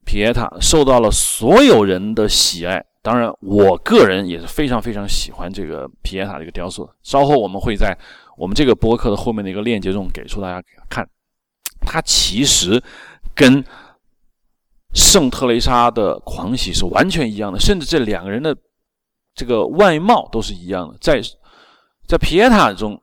[0.04, 2.84] 皮埃塔受到了所有人的喜爱。
[3.02, 6.88] 当然，我个人也是非常非常喜欢这个皮埃塔这个雕塑。
[7.02, 7.96] 稍后我们会在。
[8.34, 11.06] 我们这个博客的后面的一个链接中给出大家看，
[11.82, 12.82] 它其实
[13.34, 13.62] 跟
[14.94, 18.56] 圣特雷莎的狂喜是完全一样的，甚至这两个人的
[19.34, 20.96] 这个外貌都是一样的。
[20.98, 21.20] 在
[22.08, 23.00] 在皮耶塔中，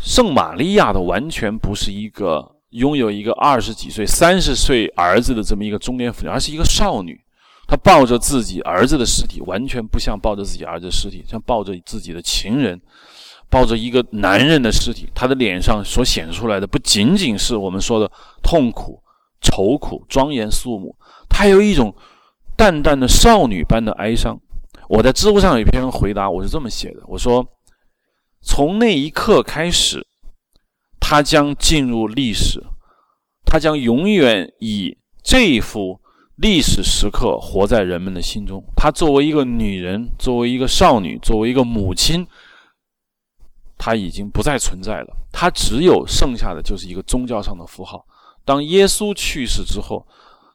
[0.00, 7.20] 圣玛利亚的完全不是一个拥有一个二十几岁、三十岁儿子的这么一个中年妇女，而是一个少女。
[7.66, 12.80] 他抱着自己儿子的尸体，完全不像抱着自己儿子的尸体，像抱着自己的情人。
[13.48, 18.10] 抱着一个男人的尸体，他的脸上所显示出来的不仅仅是我们说的
[18.42, 19.00] 痛苦、
[19.40, 20.92] 愁苦、庄严肃穆，
[21.28, 21.94] 他有一种
[22.56, 24.36] 淡淡的少女般的哀伤。
[24.88, 27.46] 我在知乎上有一篇回答，我是这么写的：我说，
[28.42, 30.04] 从那一刻开始，
[30.98, 32.60] 他将进入历史，
[33.44, 36.00] 他将永远以这幅
[36.36, 38.62] 历史时刻活在人们的心中。
[38.76, 42.26] 她作为一个女人，作为一个少女，作为一个母亲，
[43.78, 45.16] 她已经不再存在了。
[45.32, 48.04] 她只有剩下的就是一个宗教上的符号。
[48.44, 50.06] 当耶稣去世之后，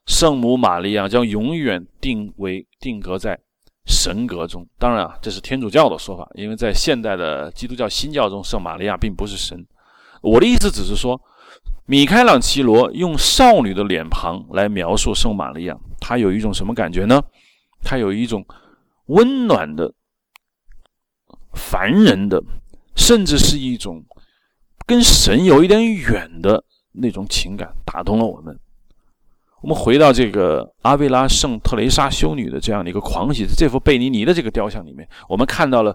[0.06, 3.40] 圣母玛利亚将永远定为定格在
[3.86, 4.66] 神格中。
[4.78, 9.66] 当然啊，这是天主教的说法，因为在现代的基督教新教中，圣玛利亚并不是神。
[10.22, 11.20] 我的意思只是说，
[11.92, 17.22] 米开朗基罗用少女的脸庞来描述圣玛利亚，他有一种什么感觉呢？
[17.84, 18.46] 他有一种
[19.08, 19.94] 温暖的、
[21.52, 22.42] 凡人的，
[22.96, 24.02] 甚至是一种
[24.86, 26.64] 跟神有一点远的。
[26.94, 28.58] 那种情感打动了我们。
[29.62, 35.94] 我们回到这个阿维拉圣特蕾莎修女的这样的一个狂喜，这幅贝尼尼的这个雕像里面，我们看到了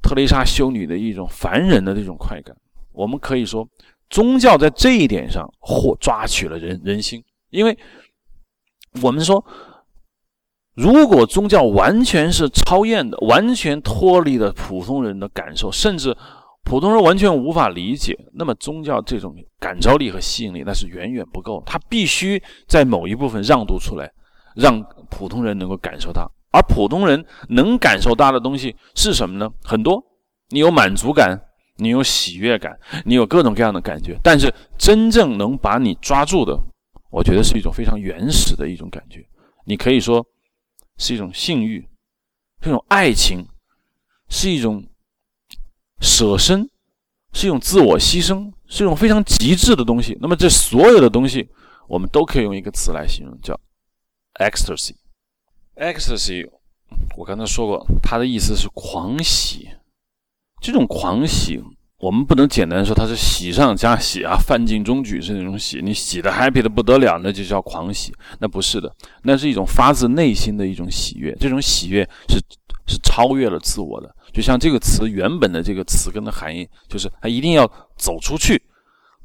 [0.00, 2.56] 特蕾莎修女的一种凡人的这种快感。
[2.92, 3.68] 我们可以说，
[4.10, 7.76] 宗教在这一点上或抓取了人人心，因为
[9.02, 9.44] 我们说，
[10.74, 16.16] 如果宗教完全是超验的，完全脱离了普通人的感受，甚至。
[16.66, 24.10] 普通人完全无法理解，那么宗教这种感召力和吸引力那是远远不够，它必须在某一部分让渡出来，
[24.56, 26.26] 让普通人能够感受到。
[26.52, 29.46] 而普通人能感受到的东西是什么呢？
[29.62, 30.02] 很多，
[30.48, 31.38] 你有满足感，
[31.76, 34.18] 你有喜悦感，你有各种各样的感觉。
[34.22, 36.58] 但是真正能把你抓住的，
[37.10, 39.24] 我觉得是一种非常原始的一种感觉。
[39.66, 40.26] 你可以说
[40.98, 41.86] 是一种性欲，
[42.62, 43.46] 是一种爱情，
[44.28, 44.84] 是一种。
[46.00, 46.68] 舍身
[47.32, 50.18] 是一种自我牺牲，是一种非常极致的东西。
[50.20, 51.48] 那么，这所有的东西，
[51.88, 53.58] 我们都可以用一个词来形容，叫
[54.34, 54.94] ecstasy。
[55.76, 56.46] ecstasy，
[57.16, 59.70] 我刚才说过，它的意思是狂喜。
[60.64, 61.62] 这种狂喜，
[61.98, 68.14] 我们不能简单说它是喜上加喜啊，范进中举是那种喜，你喜的 happy 的不得了，那就叫狂喜。
[68.38, 68.90] 那不是的，
[69.24, 71.36] 那是一种发自内心的一种喜悦。
[71.38, 72.38] 这种喜悦是
[72.86, 74.10] 是超越了自我的。
[74.32, 78.58] 就像这个词原本的这个词根的含义，就是他一定要走出去，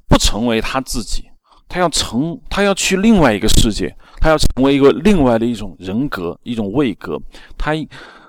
[0.09, 1.23] 不成为他自己，
[1.69, 7.17] 他要成，他要去另外一个世界，他要成为一个另外的一种人格，一种位格。
[7.57, 7.71] 他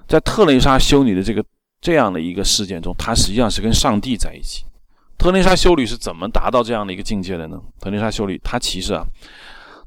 [0.06, 1.44] 在特蕾莎修女的这个
[1.80, 4.64] 这样的一个事件中，他实际上是跟上帝在一起。
[5.16, 7.60] 特蕾莎修女是怎么达到这样的一个境界的呢？
[7.80, 9.04] 特蕾莎修女她其实啊。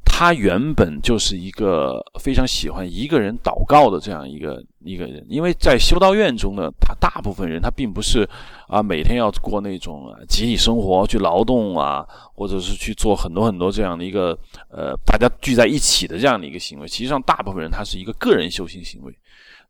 [0.06, 8.30] 她原本就是一个非常喜欢一个人祷告的这样一个一个人，因为在修道院中呢，他大部分人他并不是
[8.68, 14.38] 啊每天要过那种集体生活去劳动啊，或者是去做很多很多这样的一个
[14.70, 16.88] 呃大家聚在一起的这样的一个行为。
[16.88, 19.18] 实际上，大部分人他是一个个人修行行为，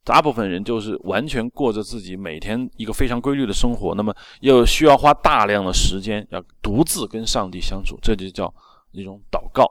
[0.03, 8.53] 大部分人就是完全过着自己每天一个非常规律的生活，那么又需要花大量的时间要独自跟上帝相处，这就叫
[8.91, 9.65] 一种祷告。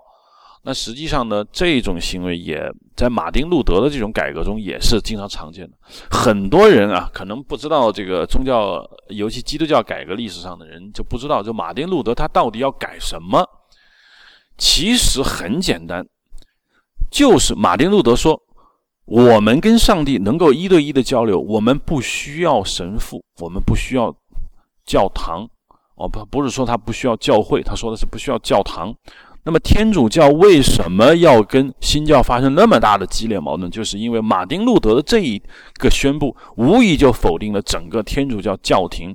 [0.65, 5.77] 那实际上呢，这种行为也在马丁路德的这种改革中也是经常常见的。
[6.09, 13.45] 很多人啊，可能不知道这个宗教，尤其基督教改革历史上的人就不知道，就马丁路德他到底要改什么。
[14.57, 16.07] 其实很简单，
[17.11, 18.41] 就是马丁路德说，
[19.05, 24.15] 我们跟上帝能够一对一的交流，我们不需要神父，我们不需要
[24.85, 25.47] 教堂。
[25.97, 28.95] 哦，不，不是说他不需要教会，他说的是不需要教堂。
[29.45, 33.69] 那么天主教为什么要跟新教发生那么大的激烈矛盾？
[33.71, 35.43] 就是因为马丁路德的这一
[35.75, 39.11] 个宣布，无疑就否定了整个天主教教廷，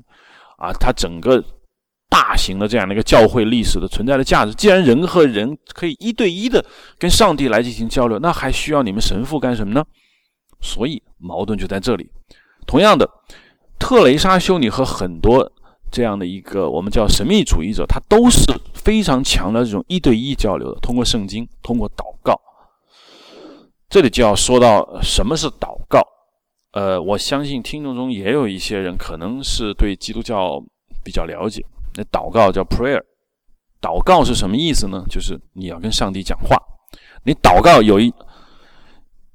[0.58, 1.42] 啊，它整个
[2.10, 4.54] 大型的这样的一个教会历史的存在的价值。
[4.54, 6.64] 既然人和人可以一对一的
[6.98, 9.84] 跟上帝来进行交流，那还需要你们神父干什么呢？
[10.62, 12.10] 所以矛盾就在这里。
[12.66, 13.10] 同样的，
[13.78, 15.52] 特蕾莎修女和很多。
[15.90, 18.44] 这样的一个我们叫神秘主义者，他都是
[18.74, 22.38] 非常强的这种一对一交流的，通过圣经，通过祷告。
[23.90, 26.06] 这里就要说到什么是祷告。
[26.74, 30.62] 呃，我相信听众中也有一些人可能是对基督教
[31.06, 31.64] 比较了解。
[31.98, 33.02] 那祷告叫 prayer，
[33.82, 35.04] 祷告是什么意思呢？
[35.10, 36.56] 就是你要跟上帝讲话。
[37.26, 38.14] 你祷告有一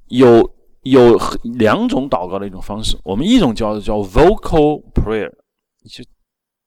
[0.07, 0.49] 有
[0.83, 5.29] 有两种祷告的一种方式，我们一种叫叫 vocal prayer，
[5.89, 6.03] 就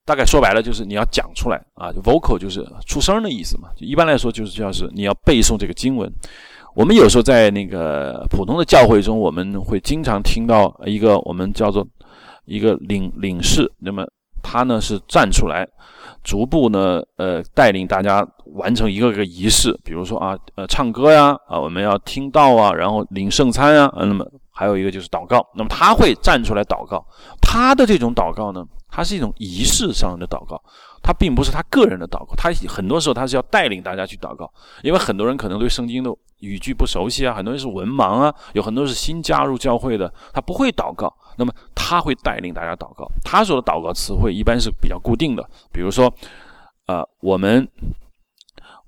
[0.04, 3.70] 大概说白了就是你要讲出来啊，vocal 就是出声的意思嘛。
[3.74, 6.12] 就一般来说就是叫是你要背诵这个经文。
[6.74, 11.86] 我们有时候在那个普通的教会中，我们会经常听到一个我们叫做
[12.44, 14.06] 一个领领事，那么
[14.48, 15.66] 他呢是站出来，
[16.22, 18.24] 逐步呢呃带领大家
[18.54, 25.44] 完成一个个仪式，比如说啊呃唱歌呀啊我们要听到啊，然后领圣餐啊，那么还有一个就是祷告。
[25.56, 27.04] 那么他会站出来祷告，
[27.42, 30.62] 他的这种祷告呢，它是一种仪式上的祷告，
[31.02, 32.34] 他并不是他个人的祷告。
[32.36, 34.48] 他很多时候他是要带领大家去祷告，
[34.82, 41.12] 因为很多人可能对圣经的语句不熟悉啊，很多人是文盲啊，有很多是新加入教会的，他不会祷告。
[41.36, 46.12] 那么他会带领大家祷告，他说的祷告词汇一般是比较固定的，比如说，
[46.86, 47.68] 呃，我们。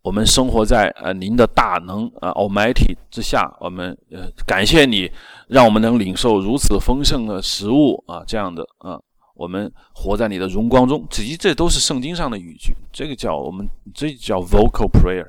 [0.01, 5.11] 我们生活在呃您的大能啊 Almighty 之下，我们呃感谢你，
[5.49, 8.99] 让我们能领受如此丰盛的食物啊，这样的啊，
[9.35, 15.27] 我们活在你的荣光中，其实这都是圣经上的语句，这个叫我们这叫 vocal prayer。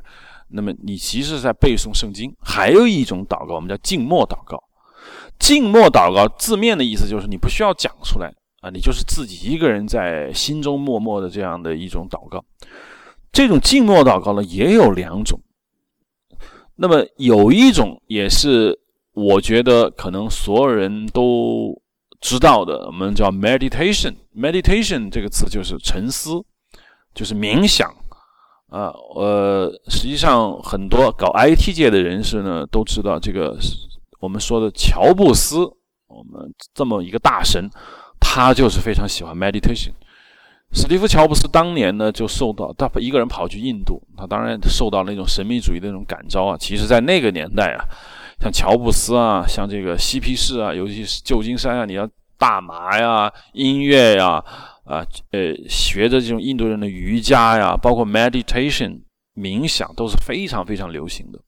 [0.49, 2.33] 那么你其实是在背诵圣经。
[2.39, 4.63] 还有一种祷告，我们叫静默祷告。
[5.39, 8.31] 静默祷告字面的意思就是你不需要讲出来
[8.61, 12.43] 啊，你就是自己一个人在心中默默的这样的一种祷告。
[13.31, 15.39] 这种静默祷告呢，也有两种。
[16.75, 18.77] 那么有一种也是
[19.13, 21.73] 我觉得可能所有人都
[22.19, 24.15] 知道的，我们叫 meditation。
[24.35, 26.43] meditation 这个词就是沉思，
[27.13, 27.89] 就是冥想
[28.67, 28.91] 啊。
[29.15, 33.57] 呃，实际上很多搞 IT 界的人士呢都知道，这个
[34.19, 35.59] 我们说的乔布斯，
[36.07, 37.69] 我们这么一个大神，
[38.19, 39.91] 他就是非常喜欢 meditation。
[40.71, 46.55] 史蒂夫·乔布斯当年呢，就受到他一个人跑去印度，他当然受到那种神秘主义的那种感召啊。
[46.59, 47.83] 其实，在那个年代啊，
[48.39, 52.07] 像乔布斯啊，像这个嬉皮士啊，尤其是旧金山啊，你要
[52.37, 54.43] 大麻呀、音乐呀，
[54.83, 59.01] 啊，呃，学着这种印度人的瑜伽呀，包括 meditation
[59.35, 61.39] 冥想都是非常非常流行的。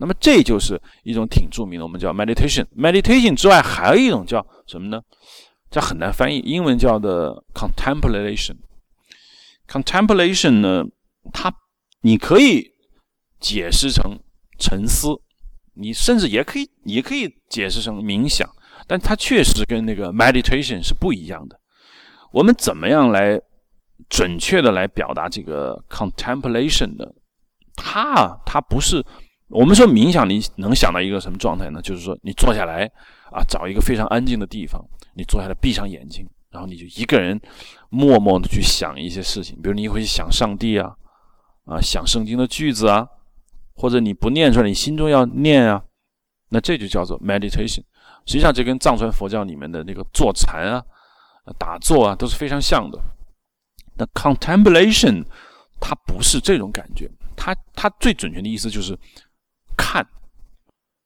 [0.00, 2.64] 那么，这就是一种挺著名的，我们叫 meditation。
[2.74, 4.98] meditation 之外，还有一种叫什么呢？
[5.70, 8.56] 这很难翻译，英文叫的 contemplation。
[9.68, 10.84] Contemplation 呢，
[11.32, 11.52] 它
[12.00, 12.72] 你可以
[13.38, 14.18] 解释成
[14.58, 15.08] 沉思，
[15.74, 18.48] 你甚至也可以也可以解释成冥想，
[18.88, 21.60] 但它确实跟那个 meditation 是不一样的。
[22.32, 23.38] 我们怎么样来
[24.08, 27.04] 准确的来表达这个 contemplation 呢？
[27.76, 29.04] 它啊，它不是
[29.50, 31.82] 我们说冥想，你能想到一个什么状态呢？
[31.82, 32.84] 就是说你坐下来
[33.32, 34.82] 啊，找一个非常安静的地方，
[35.14, 36.26] 你坐下来，闭上眼睛。
[36.50, 37.40] 然后你就一个人
[37.90, 40.92] 默默的去想一些事情，比如你会想上帝啊，
[41.64, 43.06] 啊，想圣经的句子啊，
[43.74, 45.80] 或者你不念出来，你心中要念啊，
[46.48, 47.84] 那这就叫做 meditation。
[48.26, 50.84] 实际上，这跟藏传佛教里面的那个坐禅啊、
[51.56, 52.98] 打坐啊都是非常像的。
[53.96, 55.24] 那 contemplation
[55.80, 58.98] 它不是这种感觉，它它最准确的意思就是
[59.82, 60.06] 看，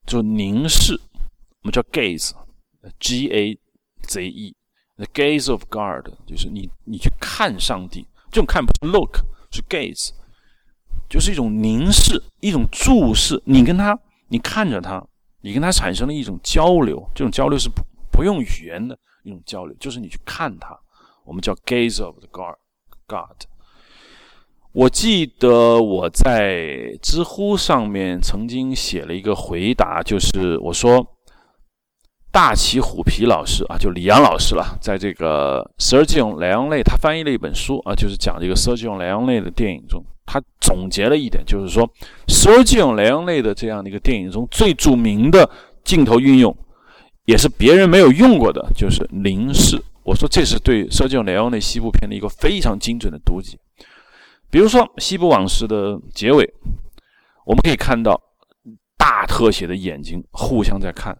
[0.04, 0.94] 就凝视，
[1.62, 3.56] 我们叫 gaze，G A
[4.08, 4.56] Z E。
[4.96, 8.08] The gaze of God，就是你，你去看上帝。
[8.32, 9.20] 这种看不是 look，
[9.52, 10.10] 是 gaze，
[11.08, 13.40] 就是一种凝视，一种注视。
[13.44, 13.96] 你跟他，
[14.28, 15.04] 你看着他，
[15.40, 17.08] 你跟他产生了一种交流。
[17.14, 20.76] 这种交流是不不用语言的一种交流，就是你去看他。
[21.24, 22.50] 我们叫 gaze of the God。
[24.74, 31.06] 我记得我在知乎上面曾经写了一个回答，就是我说。
[32.32, 41.88] 大旗虎皮老师啊，就李阳老师了，在这个 Sergio Leone 他翻译了一本书啊，就是讲这个 Sergio Leone 的电影中，他总结了一点，就是说
[42.26, 45.48] Sergio Leone 的这样的一个电影中最著名的
[45.84, 46.52] 镜头运用，
[47.24, 49.80] 也是别人没有用过的，就是凝视。
[50.02, 53.56] 我说这是对 Sergio Leone 西部片的一个非常精准的读解。
[54.50, 56.48] 比如说《西部往事》的结尾，
[57.44, 58.20] 我们可以看到
[58.96, 61.16] 大特写的眼睛互相在看。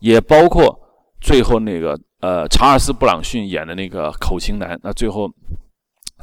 [0.00, 0.78] 也包括
[1.20, 5.30] 最后那个呃，查尔斯·布朗逊演的那个口琴男，那最后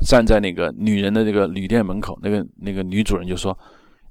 [0.06, 3.58] 站在那个女人的那个旅店门口，那个那个女主人就说：“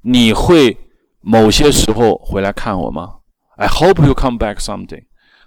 [0.03, 0.77] 你会
[1.21, 3.17] 某些时候回来看我吗
[3.57, 5.05] ？”I hope you come back someday。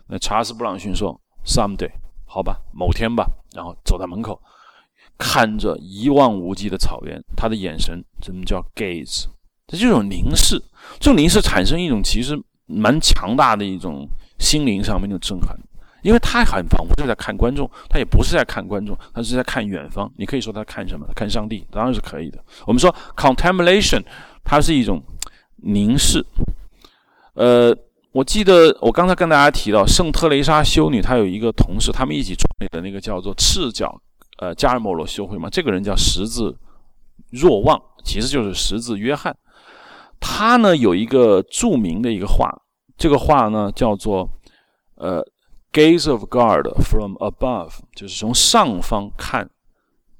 [0.08, 1.92] 那查尔斯·布朗逊说：“Someday，
[2.26, 3.26] 好吧，某天吧。”
[3.56, 4.42] 然后走到门口，
[5.18, 9.26] 看着一望无际的草原，他的眼神怎么叫 gaze？
[9.68, 10.62] 这就一种凝视，
[11.00, 12.42] 这种凝视产生一种其实。
[12.66, 14.08] 蛮强大的一种
[14.40, 15.54] 心灵上面的震撼，
[16.02, 20.10] 因为他很仿佛是在看观众，他也不是在看观众，他是在看远方。
[20.18, 21.06] 你可以说他看什么？
[21.14, 22.40] 看上帝，当然是可以的。
[22.66, 24.02] 我们说 contemplation，
[24.46, 25.04] 它是一种
[25.58, 26.26] 凝视。
[27.34, 27.76] 呃，
[28.14, 34.02] 我记得我刚才跟大家提到圣特蕾莎修女，她有一个同事，他们一起创立的那个叫做赤脚
[34.44, 35.50] 呃加尔默罗修会嘛。
[35.50, 36.54] 这个人叫十字
[37.32, 39.36] 若望，其实就是十字约翰。
[40.20, 42.50] 他呢有一个著名的一个画，
[42.98, 44.30] 这个画呢叫做
[44.96, 45.26] 呃
[45.72, 49.50] ，gaze of God from above，就是从上方看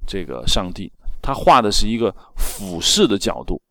[0.08, 0.92] 这个上帝。
[1.22, 3.62] 他画的是一个俯视的角度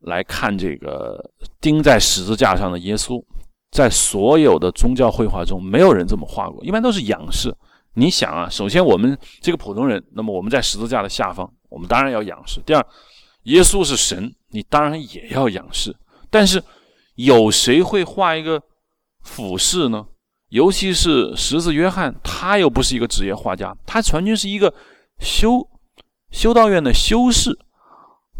[0.00, 1.30] 来看这个
[1.60, 3.22] 钉在十字架上的耶稣。
[3.70, 7.50] 在所有的宗教绘画中，没有人这么画过，一般都是仰视。
[7.94, 12.60] 你想啊，首先我们这个普通人，那么我们在十字架的下方，我们当然要仰视。
[12.64, 12.86] 第二，
[13.42, 15.94] 耶稣是神，你当然也要仰视。
[16.30, 16.62] 但是
[17.16, 18.62] 有谁会画一个
[19.20, 20.06] 俯视呢？
[20.48, 24.72] 尤其是十字约翰，他又不是一个职业画家，他完全是一个
[25.18, 25.66] 修
[26.30, 27.58] 修道院的修士，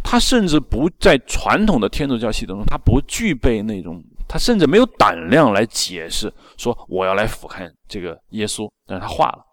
[0.03, 4.03] 他甚至不在传统的天主教系统中，他不具备那种。
[4.33, 9.45] 他甚至没有胆量来解释说我要来俯瞰这个耶稣，但是他画了，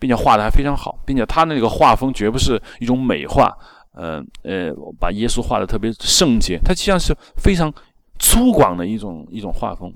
[0.00, 3.56] 并且画的还非常好，并且他那个画风绝不是一种美化，
[3.94, 7.72] 呃呃，把耶稣画的特别圣洁，他实际上是非常
[8.18, 9.94] 粗犷的一种一种画风。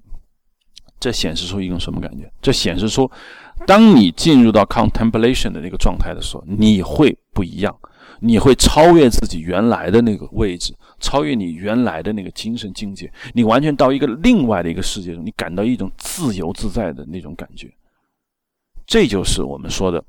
[1.00, 2.30] 这显示出一种什么感觉？
[2.40, 3.10] 这显示出，
[3.66, 7.76] 当你进入到 contemplation 的那个状态的时候，你会不一样，
[8.20, 10.72] 你会超越自己原来的那个位置。
[11.00, 17.72] 超越你原来的那个精神境界，你完全到一个另外的一个世界中，你感到一种自由自在的那种感觉，
[18.86, 20.04] 这就是我们说的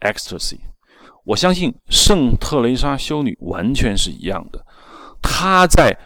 [0.00, 0.58] ecstasy。
[1.24, 4.64] 我相信圣特蕾莎修女完全是一样的，
[5.22, 5.96] 她在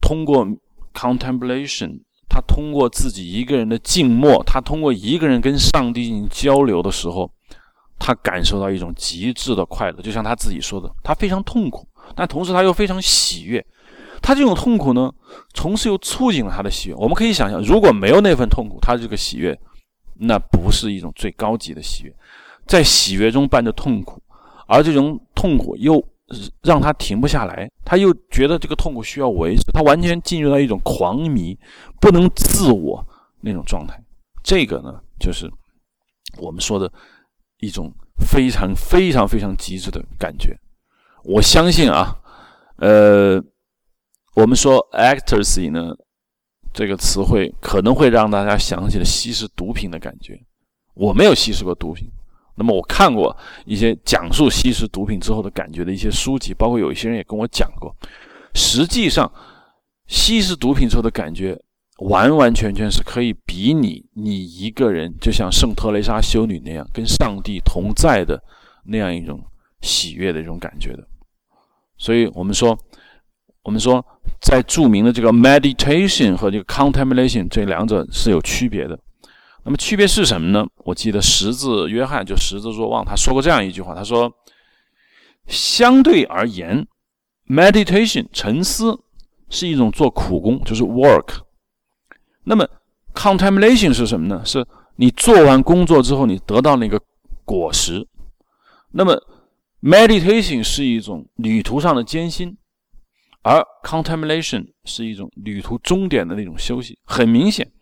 [0.00, 0.46] 通过
[0.94, 7.30] contemplation，她通过自己一个人的静默，她通过一个人跟上帝进行交流的时候，
[7.98, 11.86] 她感受到一种极致的快乐，就像她自己说的，她非常痛苦。
[12.14, 13.64] 但同时他又非常喜悦，
[14.20, 15.12] 他这种痛苦呢，
[15.54, 16.94] 同时又促进了他的喜悦。
[16.94, 19.58] 我们可以想象，如果没有那份痛苦，他这个喜悦，
[20.14, 22.14] 那不是一种最高级的喜悦，
[22.66, 24.22] 在喜悦中伴着痛苦，
[24.66, 26.02] 而这种痛苦又
[26.62, 31.58] 让他停不下来，他又觉得这个痛苦需要维持，他完全进入到一种狂迷、
[32.00, 33.04] 不能自我
[33.40, 34.00] 那种状态。
[34.42, 35.50] 这个呢，就是
[36.38, 36.90] 我们说的
[37.58, 40.56] 一种非常非常非常极致的感觉。
[41.24, 42.16] 我相信啊，
[42.76, 43.42] 呃，
[44.34, 45.94] 我们说 ecstasy 呢
[46.72, 50.40] 这个词汇可能会让大家想起了吸食毒品的感觉。
[50.94, 52.10] 我没有吸食过毒品，
[52.56, 57.94] 那么我看过一些讲述吸食毒品之后的感觉的一些书籍，包括有一些人也跟我讲过。
[58.54, 59.30] 实际上，
[60.06, 61.58] 吸食毒品之后的感觉，
[61.98, 68.42] 完完全全是可以比拟你一个人就像圣特蕾莎修女那样跟上帝同在的
[68.84, 69.42] 那样一种
[69.80, 71.06] 喜悦的一种感觉的。
[72.00, 72.76] 所以我们说，
[73.62, 74.02] 我们说，
[74.40, 78.98] 在著名的这个 meditation 和这个 contemplation 这两者是有区别的。
[79.64, 80.66] 那么区别是什么呢？
[80.78, 84.32] 我记得十字约翰就十字若望他说过这样一句话，他说
[85.46, 86.86] ：“相对而言
[87.46, 88.98] ，meditation 沉思
[89.50, 91.40] 是一种做苦工，就是 work。
[92.44, 92.66] 那么
[93.12, 94.40] contemplation 是什么呢？
[94.42, 96.98] 是你做完工作之后，你得到那个
[97.44, 98.08] 果实。
[98.92, 99.22] 那么。”
[99.82, 102.56] Meditation 是一种旅途上的艰辛，
[103.42, 106.98] 而 Contemplation 是一种旅途终点的那种休息。
[107.04, 107.72] 很明显，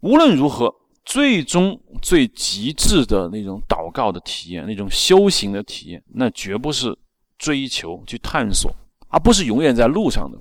[0.00, 6.98] 无论如何，最终最极致的那种祷告的体验，那种修行的体验，那绝不是
[7.38, 8.74] 追求去探索，
[9.08, 10.38] 而不是永远在路上的。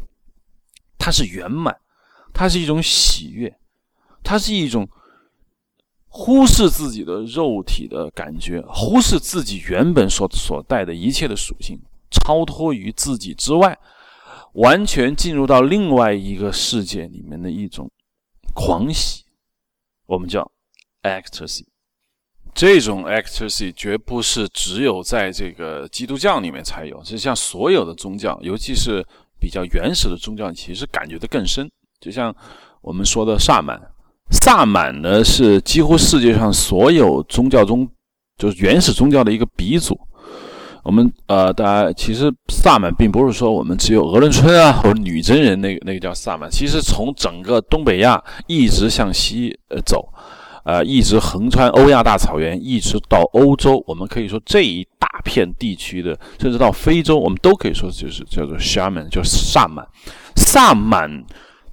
[0.98, 1.76] 它是圆满，
[2.34, 3.56] 它是一种喜悦，
[4.24, 4.90] 它是一种。
[6.16, 11.80] 忽视自己的肉体的感觉，忽视自己原本所所带的一切的属性，
[12.12, 13.76] 超脱于自己之外，
[14.54, 17.90] 完全进入到另外一个世界里面的一种
[18.54, 19.24] 狂喜，
[20.06, 20.52] 我们叫
[21.02, 21.66] ecstasy。
[22.54, 29.04] 这种 ecstasy 绝不是只有在这个基督教里面才有，就像所有的宗教，尤其是
[29.40, 31.68] 比较原始的宗教，其实感觉的更深。
[32.00, 32.34] 就像
[32.82, 33.82] 我们说的萨满。
[34.34, 37.88] 萨满呢，是几乎世界上所有宗教中，
[38.38, 39.98] 就是原始宗教的一个鼻祖。
[40.84, 46.52] 我们呃，大家其实萨满并不是说我们只有鹅伦春啊，或者女真人那个那个叫萨满。
[46.52, 50.10] 其实从整个东北亚一直向西呃走，
[50.66, 53.82] 呃，一直横穿欧亚大草原，一直到欧洲。
[53.88, 59.88] 我们可以说这一大片地区的，甚至到非洲，我们都可以说就是叫做 shaman，叫萨满。
[60.36, 61.24] 萨满。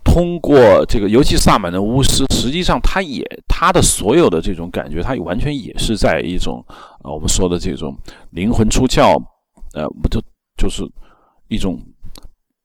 [0.03, 6.65] 通过这个，尤其萨满的巫师，实际上他也他的所有的这种感觉，他完全也是在一种
[7.03, 7.97] 啊，我们说的这种
[8.31, 9.17] 灵魂出窍，
[9.75, 10.21] 呃，不就
[10.57, 10.83] 就是
[11.49, 11.79] 一种，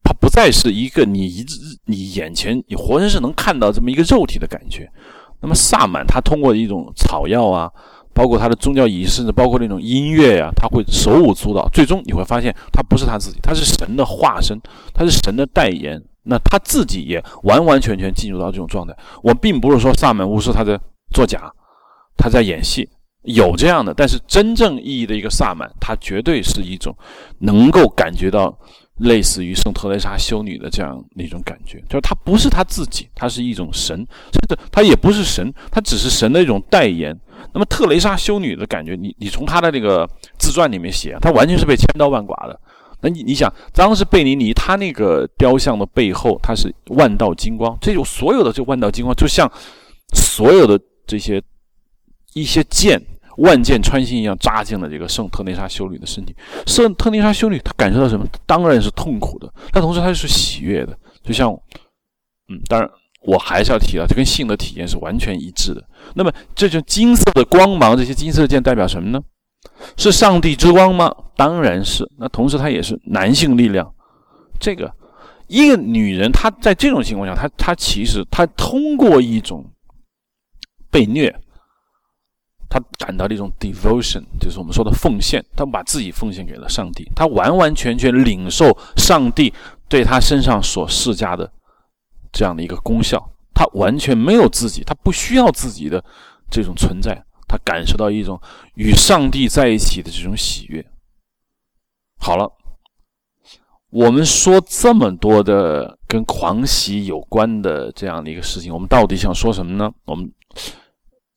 [0.03, 4.89] 它不再是一个你一直你眼前你活生生能看到这么一个肉体的感觉。
[5.41, 7.69] 那么萨满他通过一种草药啊，
[8.13, 14.59] 包括他的宗教仪式，甚至包括那种音乐呀，他会手舞足蹈，最终你会发现他不是他自己，他是神的化身，
[14.93, 16.01] 他是神的代言。
[16.25, 18.93] 那他自己也完完全全进入到这种状态。
[19.23, 20.79] 我并不是说萨满巫师他在
[21.13, 21.51] 作假，
[22.17, 22.89] 他在演戏，
[23.23, 23.93] 有这样的。
[23.93, 26.95] 但是真正意义的一个萨满，他绝对是一种
[27.39, 28.57] 能够感觉到
[28.97, 33.95] 类似于圣特蕾莎修女的这样的一种感觉，就是他不是他自己，他是一种神，
[34.31, 37.17] 甚至他也不是神，他只是神的一种代言。
[37.53, 40.09] 那么特蕾莎修女的感觉，你你从她的那个
[40.39, 42.59] 自传里面写，她完全是被千刀万剐的。
[43.05, 49.47] 那你你想，当时贝尼尼他那个雕像的背后，他是万道金光，这种所有的这万道金光，就像
[50.15, 51.39] 所有的这些
[52.33, 52.99] 一些剑。
[53.37, 56.33] 万箭穿心一样扎进了这个圣特蕾莎修女的身体。
[56.65, 58.25] 圣特蕾莎修女她感受到什么？
[58.45, 60.97] 当然是痛苦的，但同时她是喜悦的。
[61.21, 61.51] 就像，
[62.47, 62.89] 嗯，当然
[63.23, 65.83] 我还是要提到，这跟性的体验是完全一致的。
[66.13, 69.21] 那么，这就金色的光芒，这些金色的剑代表什么呢？
[69.97, 71.13] 是上帝之光吗？
[71.35, 72.09] 当然是。
[72.17, 73.93] 那同时，它也是男性力量。
[74.59, 74.91] 这个
[75.47, 79.65] 一个女人，她在这种情况下，她她其实她通过一种
[80.89, 81.33] 被虐。
[82.67, 85.41] 他感到的一种 devotion，就是我们说的奉献。
[85.55, 89.53] 他把自己奉献给了上帝，他完完全全领受上帝
[89.87, 91.49] 对他身上所施加的
[92.33, 93.23] 这样的一个功效。
[93.53, 96.03] 他完全没有自己，他不需要自己的
[96.51, 97.23] 这种存在。
[97.55, 98.39] 他感受到一种
[98.73, 100.85] 与上帝在一起的这种喜悦。
[102.19, 102.51] 好了，
[103.91, 109.91] 我们说这么多的跟狂喜有关的这样的一个事情，我们到底想说什么呢？
[110.05, 110.29] 我们。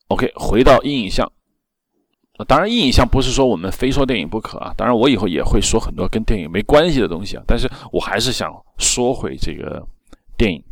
[0.09, 1.31] OK，回到硬影像。
[2.47, 4.73] 当然，硬影像不是说我们非说电影不可啊。
[4.77, 7.43] 当然，我以后也会说很多跟电影没关系的东西啊。
[7.47, 9.87] 但是我还是想说回这个
[10.37, 10.65] 电影。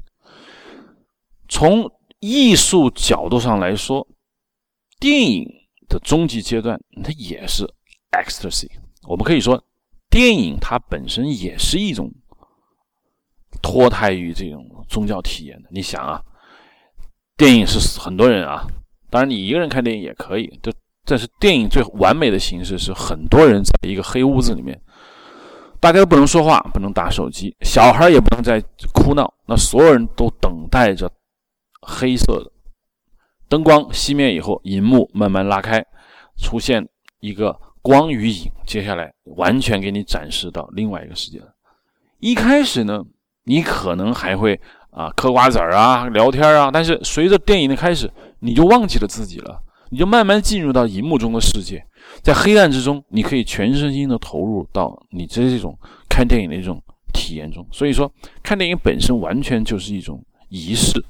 [1.48, 1.90] 从
[2.20, 4.06] 艺术角度上来说，
[4.98, 5.46] 电影
[5.88, 7.64] 的终极阶段它也是
[8.12, 8.68] ecstasy。
[9.08, 9.62] 我们可以说，
[10.08, 12.10] 电影它本身也是一种
[13.62, 15.68] 脱胎于这种宗教体验的。
[15.70, 16.20] 你想啊，
[17.36, 18.66] 电影是很多人啊。
[19.08, 20.58] 当然，你一个人看电影也可以。
[20.62, 20.72] 这
[21.04, 24.78] 这是电影最完美的形式，是很多人在一个黑屋子里面，
[25.78, 28.60] 大家都不能说话，不能打手机，小孩也不能再
[28.92, 29.32] 哭闹。
[29.46, 31.08] 那所有人都等待着
[31.82, 32.50] 黑色的
[33.48, 35.84] 灯光熄灭以后，银幕慢慢拉开，
[36.36, 36.86] 出现
[37.20, 41.54] 一个光与影，接下来完全给你展示到另外一个世界了。
[42.18, 43.02] 一开始呢，
[43.44, 48.10] 你可能还会啊嗑瓜子儿啊聊天啊，但是随着电影的开始。
[48.40, 51.82] 你就忘记了自己了，你就慢慢进入到荧幕中的世界，
[52.22, 55.76] 在黑暗之中，你可以全身心的投入到你这这种
[56.06, 56.80] 看电影的一种
[57.14, 57.66] 体验中。
[57.72, 61.02] 所以说，看电影本身完全就是一种仪式。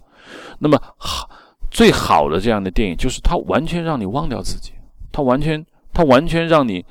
[0.61, 1.29] 那么好，
[1.71, 4.73] 最好的这样的电影就是它完全让你忘掉自己，
[5.13, 6.85] 它完全它完全让你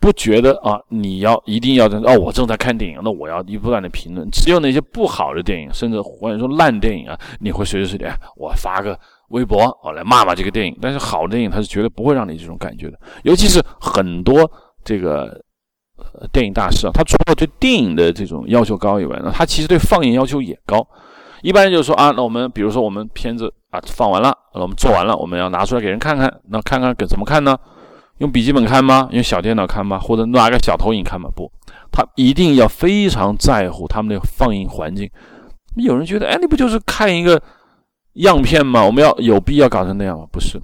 [0.00, 4.28] 不觉得啊，你要一定要在哦，我正在看电影，那我要一不断的评论。
[4.30, 8.98] 只有那些不好的电影，甚至或者说烂电影啊，你会随时随地我发个。
[9.28, 13.00] 微博哦，来骂骂这个电影，但是好的电影它是绝对不会让你这种感觉的。
[13.24, 14.48] 尤其是很多
[14.84, 15.42] 这个
[16.30, 20.86] 电影大师啊，他除了对电影的这种要求高以外呢，他其实对放映要求也高。
[21.44, 27.54] 一般人就是说啊，那我们比如说我们片子啊放完了，我们做完了，我们要拿出来给人看看，那看看给怎么看呢？
[28.18, 29.06] 用笔记本看吗？
[29.12, 29.98] 用小电脑看吗？
[29.98, 31.28] 或者拿个小投影看吗？
[31.36, 31.52] 不，
[31.92, 35.10] 他一定要非常在乎他们的放映环境。
[35.76, 37.40] 有人觉得，哎，你不就是看一个？
[38.14, 38.84] 样片吗？
[38.84, 40.24] 我们要有必要搞成那样吗？
[40.30, 40.56] 不是，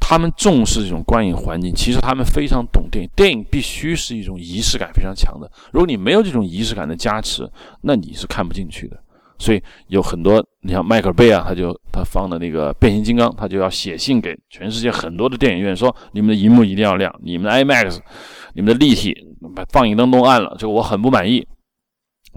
[0.00, 1.72] 他们重视这种观影环境。
[1.72, 5.48] 其实他们非常懂电影，电影必须是一种仪式感非常强的。
[5.70, 7.48] 如果你没有这种仪式感的加持，
[7.82, 9.00] 那你是看不进去的。
[9.40, 17.98] 所以有很多，你像迈克尔贝啊，他就他放的那个变形金刚，他就要写信给全世界很多的电影院，说你们的荧幕一定要亮，你们的 IMAX，
[18.52, 19.16] 你们的立体
[19.56, 21.44] 把放映灯弄暗了，这个我很不满意。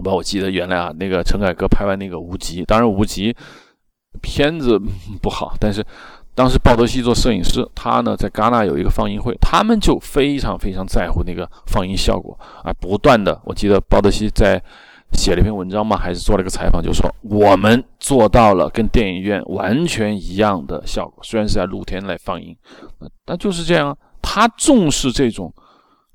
[0.02, 3.36] 把我记得原来啊，那个陈凯歌拍完那个无极，当然无极。
[4.22, 4.80] 片子
[5.20, 5.84] 不好，但是
[6.36, 14.62] 当时鲍德西做摄影师，他呢在戛纳有一个放映会，他们就非常非常在乎那个放映效果啊，不断的，我记得鲍德西在
[15.14, 22.56] 写了一篇文章嘛，还是做了一个采访，就说我们做到了跟电影院完全一样的效果，虽然是在露天来放映，
[23.24, 25.52] 但就是这样，他重视这种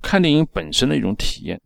[0.02, 1.60] 看电影本身的一种体验。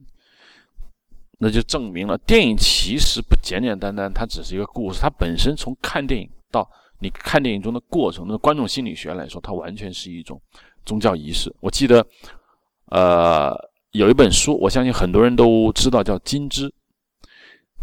[1.39, 5.01] 那就证明了电影其实不简简单单，它只是一个故事。
[5.01, 6.65] 它本身从看电影到
[6.99, 10.41] 你看电影中的过程，那观众心理学来说，它完全是一种
[10.85, 11.53] 宗教仪式。
[11.59, 12.05] 我记得，
[12.91, 13.53] 呃，
[13.91, 16.69] 有一本书，我相信很多人都知道，叫《金枝》，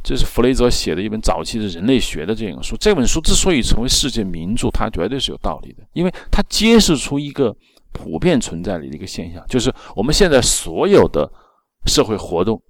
[0.03, 2.77] 这是弗雷泽写的一本早期的人类学的这样书。
[2.79, 7.55] 这本书之所以成为世界名著，它绝对是有道理的，因为它揭示出一个
[7.93, 11.31] 普遍存在的一个现象，就是我们现在所有的
[11.87, 12.61] 社会活动。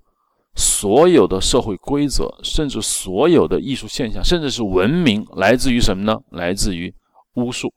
[0.56, 6.20] 所有的社会规则，甚至所有的艺术现象，甚至是文明，来自于什么呢？
[6.32, 6.92] 来自于
[7.34, 7.72] 巫术，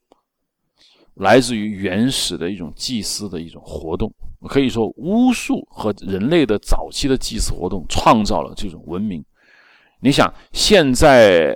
[1.13, 4.11] 来自于原始的一种祭祀的一种活动，
[4.49, 9.23] 可以说巫术和人类的早期的祭祀活动创造了这种文明。
[10.03, 11.55] 你想，现在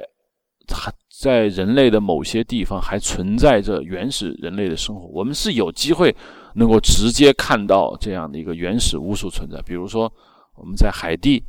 [0.73, 0.89] 还
[1.19, 6.15] 在人类的某些地方还存在着原始人类的生活，我们是有机会
[6.55, 9.61] 能够直接看到这样的一个原始巫术存在。
[9.63, 10.09] 比如说，
[10.55, 11.43] 我们在海地，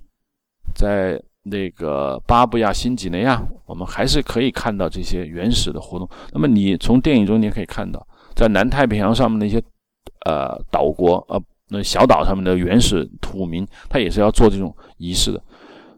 [0.75, 6.09] 在那个巴布亚新几内亚，我们还是可以看到这些原始的活动。
[6.33, 9.63] 那么，你从电影中你也可以看到，在南太平洋上面那些
[10.27, 15.41] 呃岛国呃那小岛上面的原始土民，他也是要做这种仪式的，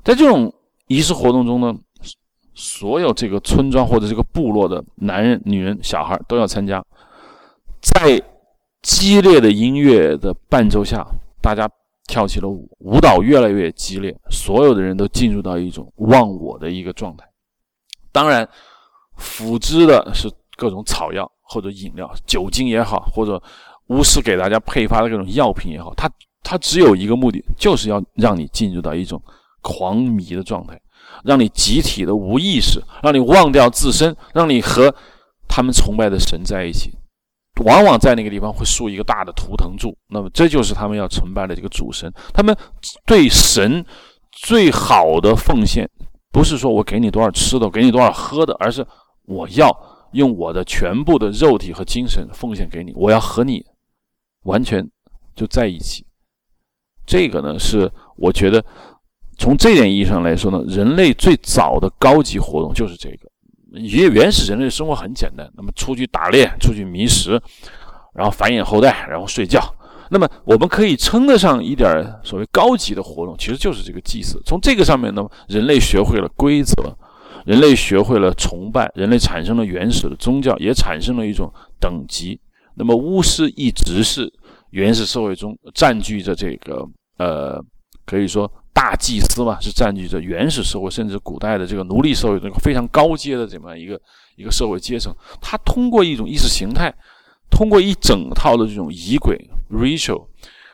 [0.04, 0.52] 在这种。
[0.90, 1.72] 仪式活动中呢，
[2.52, 6.84] 所有这个村庄或者这个部落的男人、女人、小孩都要参加。
[7.80, 8.20] 在
[8.82, 11.06] 激烈的音乐的伴奏下，
[11.40, 11.70] 大家
[12.08, 17.24] 跳起了舞，舞蹈越来越激烈，所有的人都进入到一种忘我的一个状态。
[18.10, 18.46] 当然，
[19.14, 23.40] 辅之的是各种草药或者饮料，酒精也好，或者
[23.86, 26.10] 巫师给大家配发的各种药品也好，它
[26.42, 29.22] 它只有一个目的，就是要让你进入到一种。
[29.60, 30.80] 狂迷的状态，
[31.24, 34.94] 让你集体的无意识，让你忘掉自身，让你和
[35.48, 36.90] 他们崇拜的神在一起。
[37.64, 42.10] 往往在那个地方会竖一个大的图腾柱，那么这就是他们要崇拜的这个主神。
[42.32, 42.56] 他们
[43.04, 43.84] 对神
[44.32, 45.86] 最好的奉献，
[46.32, 48.86] 不是说我给你多少吃的，给你多少喝的，而是
[49.26, 49.70] 我要
[50.12, 53.62] 用我的全部的肉体和精神奉献给你，我要和你
[54.44, 54.88] 完全
[55.34, 56.06] 就在一起。
[57.04, 58.64] 这个呢，是我觉得。
[59.40, 63.30] 从这点意义上来说呢，人类最早的高级活动就是这个。
[63.72, 67.40] 原原始人类生活很简单，那么出去打猎，出去觅食，
[68.12, 69.58] 然后繁衍后代，然后睡觉。
[70.10, 71.88] 那么我们可以称得上一点
[72.22, 74.38] 所谓高级的活动，其实就是这个祭祀。
[74.44, 76.74] 从这个上面呢，人类学会了规则，
[77.46, 82.38] 人类学会了崇拜，人类产生了原始的宗教，也产生了一种等级。
[82.74, 84.30] 那么巫师一直是
[84.72, 86.86] 原始社会中占据着这个
[87.16, 87.58] 呃，
[88.04, 88.52] 可以说。
[88.72, 94.00] 大祭司嘛，是占据着原始社会甚至古代的这个奴隶社会这个非常高阶的这么一个
[94.36, 95.14] 一个社会阶层。
[95.40, 96.92] 他通过一种意识形态，
[97.50, 99.38] 通过一整套的这种仪轨
[99.70, 100.26] ritual，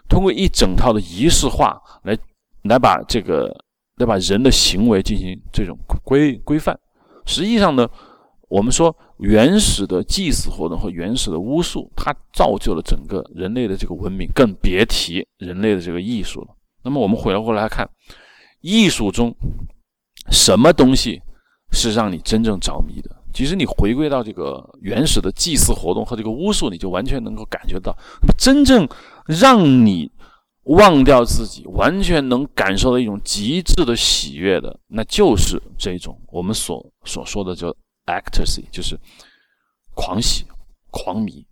[0.09, 2.17] 通过一整套的仪式化来
[2.65, 3.49] 来把这个
[3.97, 6.79] 来把人的行为进行这种规规范。
[7.25, 7.89] 实际上呢，
[8.49, 16.49] 我们说原始的祭祀活动和原始的巫术，它造就了整个人类的这个文明，更别提人类的这个艺术了。
[16.87, 17.85] 那么我们回过来看，
[18.61, 19.35] 艺术中
[20.31, 21.21] 什么东西
[21.73, 23.11] 是让你真正着迷的？
[23.35, 27.93] 其实你回归到这个原始的祭祀活动和这个巫术，你就完全能够感觉到，
[28.39, 28.89] 真正
[29.27, 30.09] 让你
[30.63, 37.69] 忘掉自己，完全能感受到一种极致的喜悦的，那就是这种我们所所说的叫
[38.07, 38.97] ecstasy，就是
[39.93, 40.45] 狂喜、
[40.93, 41.45] 狂迷、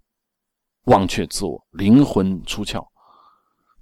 [0.84, 2.80] 忘却自我、灵魂出窍。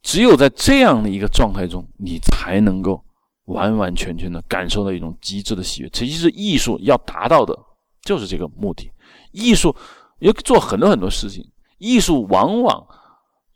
[0.03, 3.03] 只有在这样的一个状态中，你才能够
[3.46, 5.88] 完完全全的感受到一种极致的喜悦。
[5.90, 7.57] 其实，艺术要达到的
[8.03, 8.90] 就是这个目的。
[9.30, 9.74] 艺术
[10.18, 11.48] 要做很多很多事情，
[11.78, 12.84] 艺术往往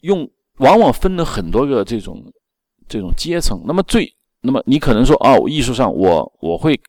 [0.01, 0.29] 用
[0.59, 2.33] 往往分了很多个这种
[2.89, 3.63] 这种阶层。
[3.67, 6.81] 那么最，那么你可能说，哦，艺术上我我会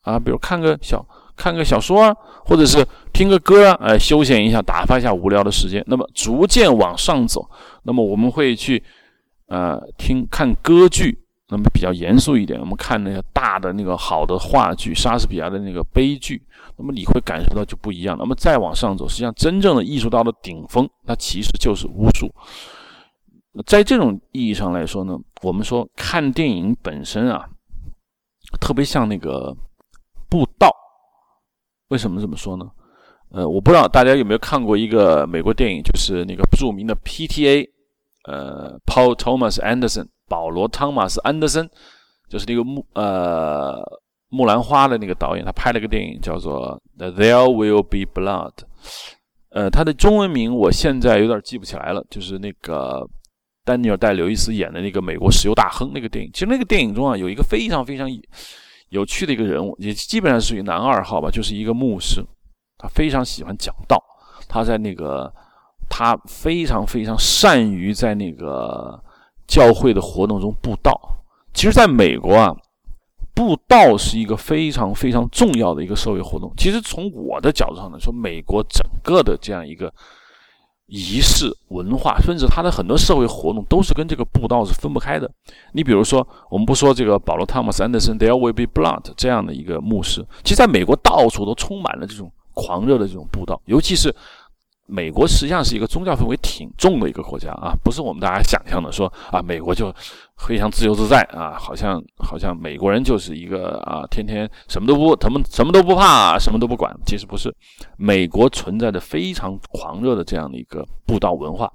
[0.00, 1.06] 啊，比如看个小。
[1.36, 2.16] 看个小说啊，
[2.46, 2.82] 或者是
[3.12, 5.84] 听个歌啊，呃，休闲一下，打发一下无聊的时间。
[5.86, 7.46] 那么逐渐往上走，
[7.86, 8.82] 那么我们会去，
[9.46, 11.16] 呃，听看歌剧，
[11.48, 12.58] 那么比较严肃一点。
[12.60, 16.42] 我们看那个大的那个好的话剧，莎士比亚的那个悲剧，
[16.76, 18.16] 那么你会感受到就不一样。
[18.18, 22.28] 那么再往上走，实际上真正的艺术到了顶峰，它其实就是巫术。
[23.64, 27.48] 在这种意义上来说呢，我们说看电影本身啊，
[28.60, 29.56] 特别像那个
[30.28, 30.68] 布道。
[31.88, 32.68] 为什么这么说呢？
[33.30, 37.68] 呃，我不知道大家有没有看过一个美国电影，就是那个著名的 P.T.A.
[38.26, 41.68] 呃，Paul Thomas Anderson，保罗·汤马斯·安德森，
[42.28, 43.80] 就是那个木呃
[44.28, 46.80] 木兰花的那个导演，他拍了个电影叫做
[47.14, 48.52] 《There Will Be Blood》。
[49.50, 53.08] 呃，他的中文名我现在有点记不起来了，就是那个
[53.64, 56.30] 丹尼尔·戴·刘易斯演的那个美国石油大亨那个电影。
[56.32, 58.08] 其实那个电影中啊，有一个非常非常。
[58.90, 62.24] 有趣的一个人物，也基本上属于男二号吧，就是一个牧师，
[62.78, 64.00] 他非常喜欢讲道，
[64.48, 65.30] 他在那个，
[65.88, 69.00] 他非常非常善于在那个
[69.46, 71.00] 教会的活动中布道。
[71.52, 72.54] 其实，在美国啊，
[73.34, 76.52] 布道是一个非常非常重要的一个社会活动。
[76.56, 79.92] 其实，从我的角度上来说，美国整个的这样一个。
[80.88, 85.28] 仪式文化，甚至它的很多社会活动都是跟这个布道是分不开的。
[85.72, 94.14] 你比如说，我们不说这个保罗·汤姆斯·安德森 （There Will Be Blood） 这样的一个牧师，其实在美国到处都充满了这种狂热的这种布道，尤其是
[94.86, 99.92] 美国实际上是一个宗教氛围挺重的一个国家啊，不是我们大家想象的说啊，美国就
[100.38, 106.96] 非常自由自在啊，好像好像美国人就是一个啊，天天什么都不他们什么都不怕，什么都不管。
[107.04, 107.52] 其实不是，
[107.96, 111.70] 美国存在着非常狂热的这样的一个布道文化。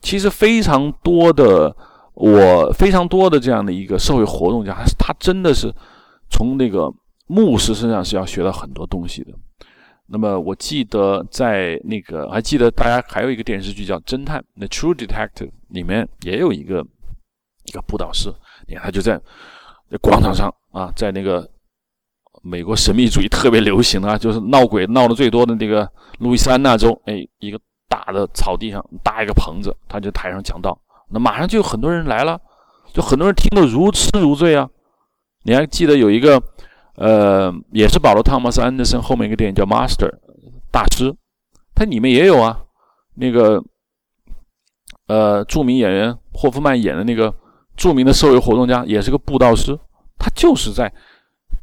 [0.00, 1.74] 其实非常多的
[2.14, 5.72] 我非常多的这样的一个社会活动家，他真的是
[6.28, 6.92] 从那个
[7.28, 9.32] 牧师身上是要学到很多东西的。
[10.10, 16.82] 那么我记得在那个，还记得大家还有一个电视剧叫《侦探》《The True Detective》，里面也有一个
[17.66, 18.32] 一个布道师，
[18.66, 19.20] 你看他就在
[20.00, 21.46] 广场上啊，在那个
[22.42, 25.86] 美国神秘主义特别流行的，就是闹鬼闹得最多的那个
[26.20, 30.80] 路易斯安那州，哎，一个大的草地上搭一个棚子，他就台上讲道，
[31.10, 32.40] 那马上就有很多人来了，
[32.94, 34.66] 就很多人听得如痴如醉啊。
[35.42, 36.42] 你还记得有一个？
[37.00, 40.10] 呃，也是保罗·汤姆斯·安德森后面一个电影叫《Master》，
[40.72, 41.14] 大师，
[41.72, 42.60] 它里面也有啊。
[43.14, 43.62] 那个
[45.06, 47.32] 呃，著名演员霍夫曼演的那个
[47.76, 49.78] 著名的社会活动家，也是个布道师，
[50.18, 50.92] 他就是在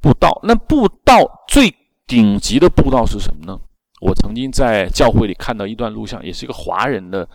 [0.02, 0.40] 布道。
[0.44, 1.20] 那布道
[1.50, 1.70] 最
[2.08, 3.60] 顶级的布道是什么呢？
[4.00, 7.28] 我曾经在教会里看到一段录像，也是一个华人的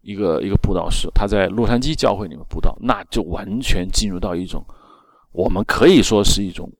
[0.00, 4.64] 一个一个布道师，他在洛杉矶教会里面布道，那就完全进入到一种
[5.32, 6.72] 我们可以说是一种。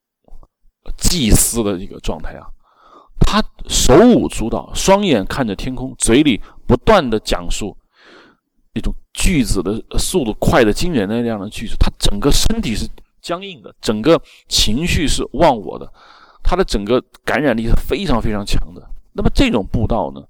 [0.97, 2.47] 祭司的一个状态啊，
[3.21, 7.77] 他手舞足蹈，双眼看着天空，嘴里不断的讲述
[8.75, 12.89] 一种句子的速度快的惊人的那样的句子，他整个身体是
[13.21, 15.91] 僵硬的，整个情绪是忘我的，
[16.43, 18.83] 他的整个感染力是非常非常强的。
[19.13, 20.21] 那么这种布道呢，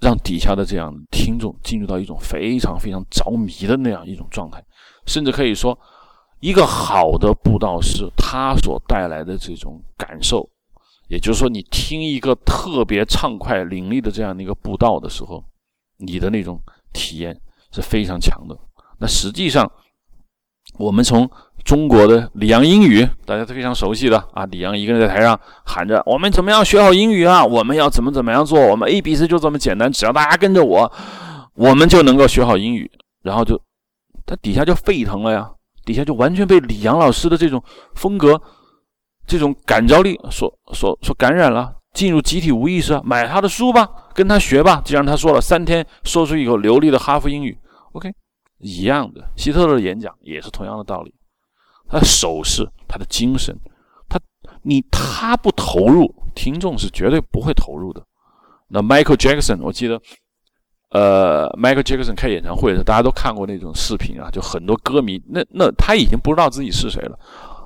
[0.00, 4.64] 让底下的这样听众进入到一种非常非常着迷的那样一种状态，
[5.06, 5.78] 甚至可以说。
[6.46, 10.48] 一个好的布道师，他所带来的这种感受，
[11.08, 15.42] 也就是说，你听一个特别畅快淋漓的这样的一个布道的时候，
[15.98, 16.60] 你的那种
[16.92, 17.36] 体验
[17.72, 18.56] 是非常强的。
[19.00, 19.68] 那实际上，
[20.78, 21.28] 我们从
[21.64, 27.44] 中国的李阳英语，大家都非常熟悉的啊，李阳一个人在台上喊着：“我们怎么样学好英语啊？
[27.44, 28.60] 我们要怎么怎么样做？
[28.60, 30.92] 我们 A B C 就这么简单，只要大家跟着我，
[31.54, 32.88] 我们就能够学好英语。”
[33.24, 33.60] 然后就
[34.24, 35.50] 他底下就沸腾了呀。
[35.86, 37.62] 底下就完全被李阳老师的这种
[37.94, 38.38] 风格、
[39.26, 44.82] 这种感召力所、所、所感染了，进入集体无意识，买他的书吧，跟他学吧。
[44.84, 47.56] 既然他说了三天说出一口流利的哈佛英语
[47.92, 48.12] ，OK，
[48.58, 49.30] 一样的。
[49.36, 51.14] 希特勒的演讲也是同样的道理，
[51.88, 53.56] 他的手势、他的精神，
[54.08, 54.18] 他
[54.62, 58.04] 你他不投入，听众是绝对不会投入的。
[58.68, 60.00] 那 Michael Jackson，我记得。
[60.96, 67.18] 呃，Michael Jackson 开演唱会的时候，大家都看过那种视频啊，就很多歌迷，那那他已经不知道自己是谁了，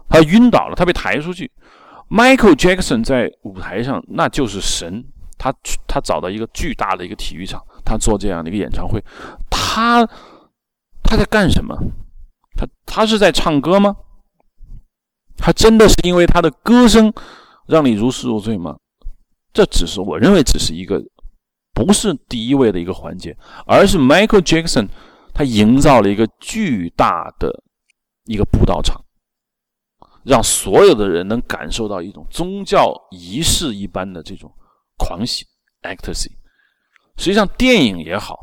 [0.09, 1.49] 他晕倒了，他被抬出去。
[2.09, 5.05] Michael Jackson 在舞台上那就是神，
[5.39, 5.55] 他
[5.87, 9.01] 他找到一个巨大的一个体育场，他做这样的一个演唱会，
[9.49, 10.05] 他
[11.05, 11.77] 他在干什么？
[12.57, 13.95] 他他是在唱歌吗？
[15.37, 17.13] 他真的是因为他的歌声
[17.69, 18.77] 让你如痴如醉吗？
[19.53, 21.01] 这只是我认为只是一个。
[21.87, 23.35] 不是第一位的一个环节，
[23.67, 24.89] 而是 Michael Jackson，
[25.33, 27.51] 他营造了一个巨大的
[28.27, 29.03] 一个布道场，
[30.25, 34.53] 让所有的人能感受到一种宗教仪式一般的这种
[34.99, 35.47] 狂喜
[35.83, 36.29] （ecstasy）。
[37.17, 38.39] 实际上，电影也好，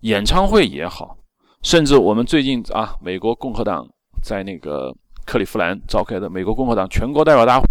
[0.00, 1.16] 演唱会也好，
[1.62, 3.86] 甚至我们最近啊，美国共和党
[4.22, 4.92] 在那个
[5.24, 7.66] 克利夫兰召开的美国共和党全国代表大会。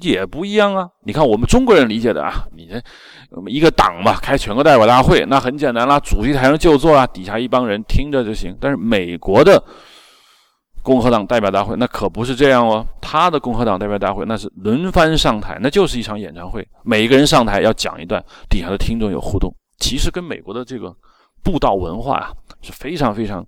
[0.00, 0.88] 也不一样啊！
[1.04, 2.82] 你看我们中国人理解的啊，你这
[3.48, 8.56] 一个党嘛，开全国代表大会，那很简单啦，主席台上就坐啊，底下一帮人听着就行。
[8.58, 9.62] 但是美国的
[10.82, 19.54] 共和党代表大会那可不是这样哦，他的共和党代表大会那是轮番上台，那就是一场演唱会，每一个人上台要讲一段，底下的听众有互动。
[19.78, 20.94] 其实跟美国的这个
[21.42, 22.32] 布道文化啊
[22.62, 23.46] 是非常非常。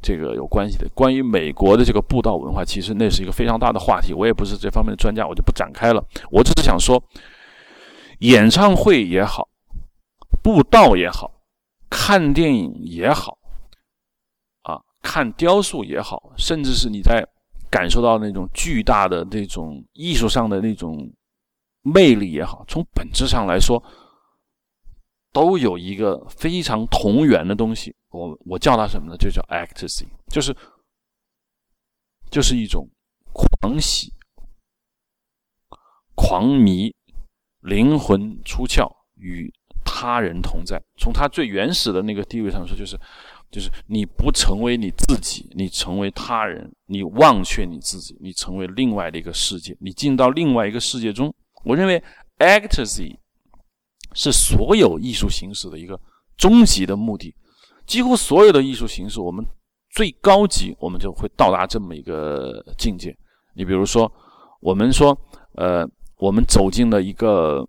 [0.00, 4.14] 这个有关系的，关于美国的这个布道文化，其实那是一个非常大的话题。
[4.14, 6.02] 我也不是这方面的专家，我就不展开了。
[6.30, 7.02] 我只是想说，
[8.20, 9.48] 演唱会也好，
[10.42, 11.42] 布道也好，
[11.90, 13.36] 看电影也好，
[14.62, 17.26] 啊，看雕塑也好，甚至是你在
[17.68, 21.12] 感受到那种巨大的那种艺术上的那种
[21.82, 23.82] 魅力也好，从本质上来说，
[25.32, 27.94] 都有一个非常同源的东西。
[28.10, 29.16] 我我叫它什么呢？
[29.16, 30.56] 就叫 ecstasy，就是
[32.30, 32.88] 就是一种
[33.32, 34.12] 狂喜、
[36.14, 36.94] 狂迷、
[37.60, 39.52] 灵魂出窍与
[39.84, 40.82] 他人同在。
[40.96, 42.98] 从它最原始的那个地位上说，就是
[43.50, 51.34] 就是你不成为你自己，你成为他人，你忘却你自己，你成为另外的一个世界，你进到另外一个世界中。
[51.64, 52.02] 我认为
[52.38, 53.16] ecstasy
[54.14, 56.00] 是所有艺术形式的一个
[56.36, 57.34] 终极的目的。
[57.88, 59.44] 几乎所有的艺术形式，我们
[59.90, 63.16] 最高级，我们就会到达这么一个境界。
[63.56, 64.12] 你比如说，
[64.60, 65.18] 我们说，
[65.56, 67.66] 呃，我们走进了一个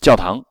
[0.00, 0.42] 教堂，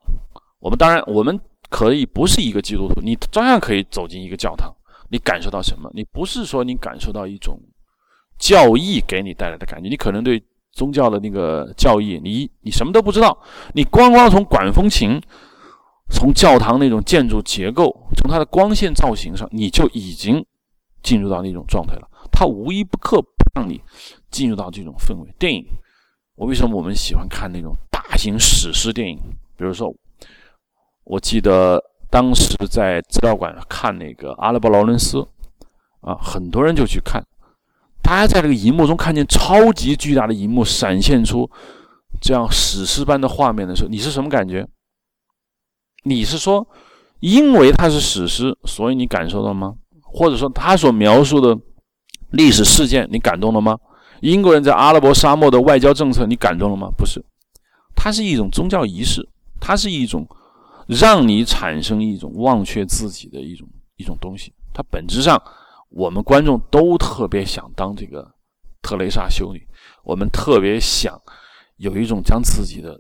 [0.60, 1.38] 我们当然我们
[1.70, 4.72] 可以不是一个基督徒，你照样可以走进一个教堂。
[5.10, 5.90] 你感受到什么？
[5.96, 7.60] 你不是说你感受到一种
[8.38, 10.42] 教义给你带来的感觉，你可能对
[10.72, 13.36] 宗教的那个教义，你你什么都不知道，
[13.74, 15.20] 你光光从管风琴。
[16.14, 20.46] 从教堂那种建筑结构，从它的光线造型上，你就已经
[21.02, 22.08] 进入到那种状态了。
[22.32, 23.22] 它无一不可
[23.56, 23.82] 让你
[24.32, 25.30] 进入到这种氛围。
[25.38, 25.66] 电影，
[26.36, 29.18] 我为什么我们喜欢看那种大型史诗电影？
[29.58, 29.94] 比如说，
[31.04, 35.28] 我记得当时在资料馆看那个阿拉伯劳伦斯
[36.02, 37.22] 啊，很多人就去看。
[38.02, 41.50] 大家在这个荧幕中看见超级巨大的荧幕闪现出
[42.22, 44.68] 这样史诗般的画面的时候，你是什么感觉？
[46.04, 46.68] 你是说，
[47.20, 49.74] 因为它是史诗，所以你感受到吗？
[50.02, 51.58] 或者说，他所描述的
[52.32, 53.78] 历史事件，你感动了吗？
[54.22, 56.90] 英国人在阿拉伯沙漠的外交政策，你感动了吗？
[56.96, 57.24] 不是，
[57.96, 59.28] 它是一种宗教仪式，
[59.60, 60.28] 它是一种
[60.88, 64.54] 让你产生一种忘却自己的一种一种东西。
[64.74, 65.42] 它本质上，
[65.90, 68.30] 我们观众都特别想当这个
[68.82, 69.68] 特蕾莎修女，
[70.04, 71.20] 我们特别想
[71.78, 73.00] 有一种将自己的。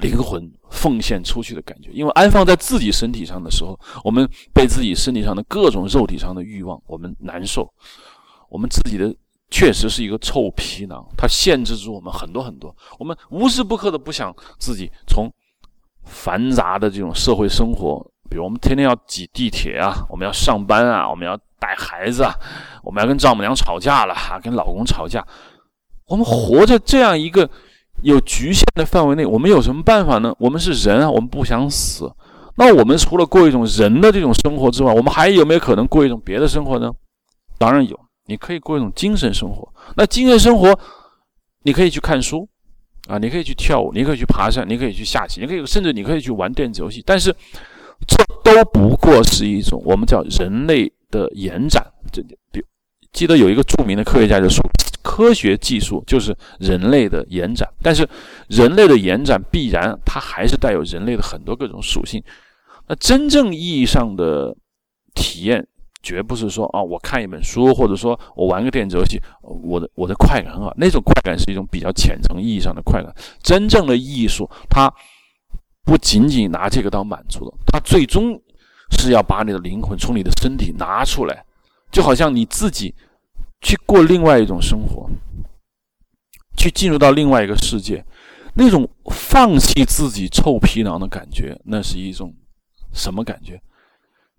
[0.00, 7.70] 灵魂奉献出去的感觉，因为安放在自己身体上的时候，我们被自己身体上的各种肉体上的欲望，我们难受。
[8.48, 9.14] 我们自己的
[9.50, 12.74] 确实是一个臭皮囊，它限制住我们很多很多。
[12.98, 15.30] 我们无时不刻的不想自己从
[16.04, 22.34] 繁杂的这种社会生活，比如我们天天要挤地铁啊，我们要上班啊，我们要带孩子啊，
[22.82, 25.24] 我们要跟丈母娘吵架了，跟老公吵架，
[26.06, 27.48] 我们活在这样一个。
[28.02, 30.34] 有局限的范围内，我们有什么办法呢？
[30.38, 32.10] 我们是人啊，我们不想死。
[32.56, 36.90] 那我们除了过一种人的这种生活之外，我们还有没有可能过一种别的生活呢？
[37.58, 39.66] 当然有，你可以过一种精神生活。
[39.96, 40.78] 那精神生活，
[41.62, 42.46] 你可以去看书
[43.08, 47.02] 啊，你可以去跳舞，你可以去爬山，你可以去下棋，你可以甚至你可以去玩电子游戏。
[47.06, 47.34] 但是，
[48.06, 51.86] 这都不过是一种我们叫人类的延展。
[52.12, 52.22] 这
[52.52, 52.62] 比
[53.12, 54.62] 记得有一个著名的科学家就说。
[55.02, 58.06] 科学技术就是人类的延展，但是
[58.48, 62.22] 人类的延展必然它还是带有人类的很多各种属性。
[62.86, 64.54] 那真正意义上的
[65.14, 65.66] 体验，
[66.02, 70.72] 绝不是说啊，我看一本书，或者说我玩个电子游戏，我的我的快感很好。
[70.76, 73.14] 那种快感是一种比较浅层意义上的快感。
[73.42, 74.92] 真正的艺术，它
[75.84, 78.38] 不仅仅拿这个当满足的，它最终
[78.98, 81.44] 是要把你的灵魂从你的身体拿出来，
[81.90, 82.94] 就好像你自己。
[83.60, 85.08] 去过另外一种生活，
[86.56, 88.04] 去进入到另外一个世界，
[88.54, 92.34] 那种放弃自己臭皮囊的感觉，那是一种
[92.92, 93.60] 什么感觉？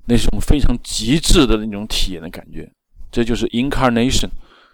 [0.05, 2.69] 那是种非常极致的那种体验的感觉。
[3.11, 4.29] 这就是 incarnation，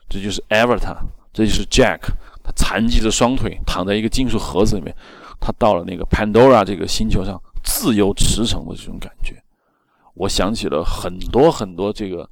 [0.07, 0.97] 这就是 avatar，
[1.33, 1.99] 这就是 Jack。
[2.43, 4.95] 他残疾的双腿躺在一个金属盒子里面，
[5.41, 9.35] 他到了那个 Pandora 这个星球上自由驰骋的这种感觉。
[10.13, 12.27] 我想起了很多很多这个。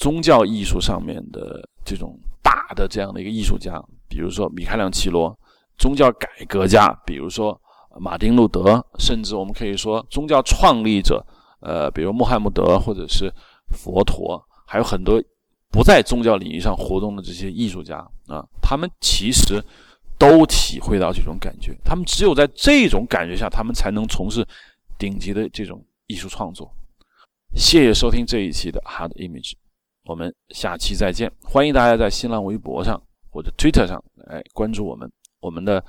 [0.00, 3.78] 宗教艺术上面的这种大的这样的一个艺术家，
[4.08, 5.30] 比如说米开朗基罗；
[5.76, 7.60] 宗教改革家，比如说
[8.00, 11.22] 马丁路德；甚至我们可以说宗教创立者，
[11.60, 13.30] 呃，比如穆罕默德或者是
[13.68, 15.22] 佛陀，还有很多
[15.70, 19.62] 不在宗教领域上活动的这些艺术家啊，他们其实
[20.16, 21.76] 都体会到这种感觉。
[21.84, 24.48] 他们只有在这种感觉下，他们才能从事
[24.98, 26.74] 顶级的这种艺术创作。
[27.54, 29.52] 谢谢收听这一期的 Hard Image。
[30.10, 31.30] 我们下期再见！
[31.40, 33.00] 欢迎大家在新浪微博上
[33.30, 35.08] 或者 Twitter 上来关注我们。
[35.38, 35.84] 我们的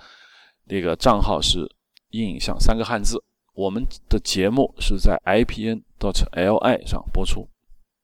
[0.67, 1.67] 这个账号是
[2.13, 3.17] “印象三个汉字”。
[3.55, 7.49] 我们的节目是在 IPN.DOT.LI 上播出。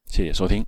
[0.08, 0.66] 谢谢收听。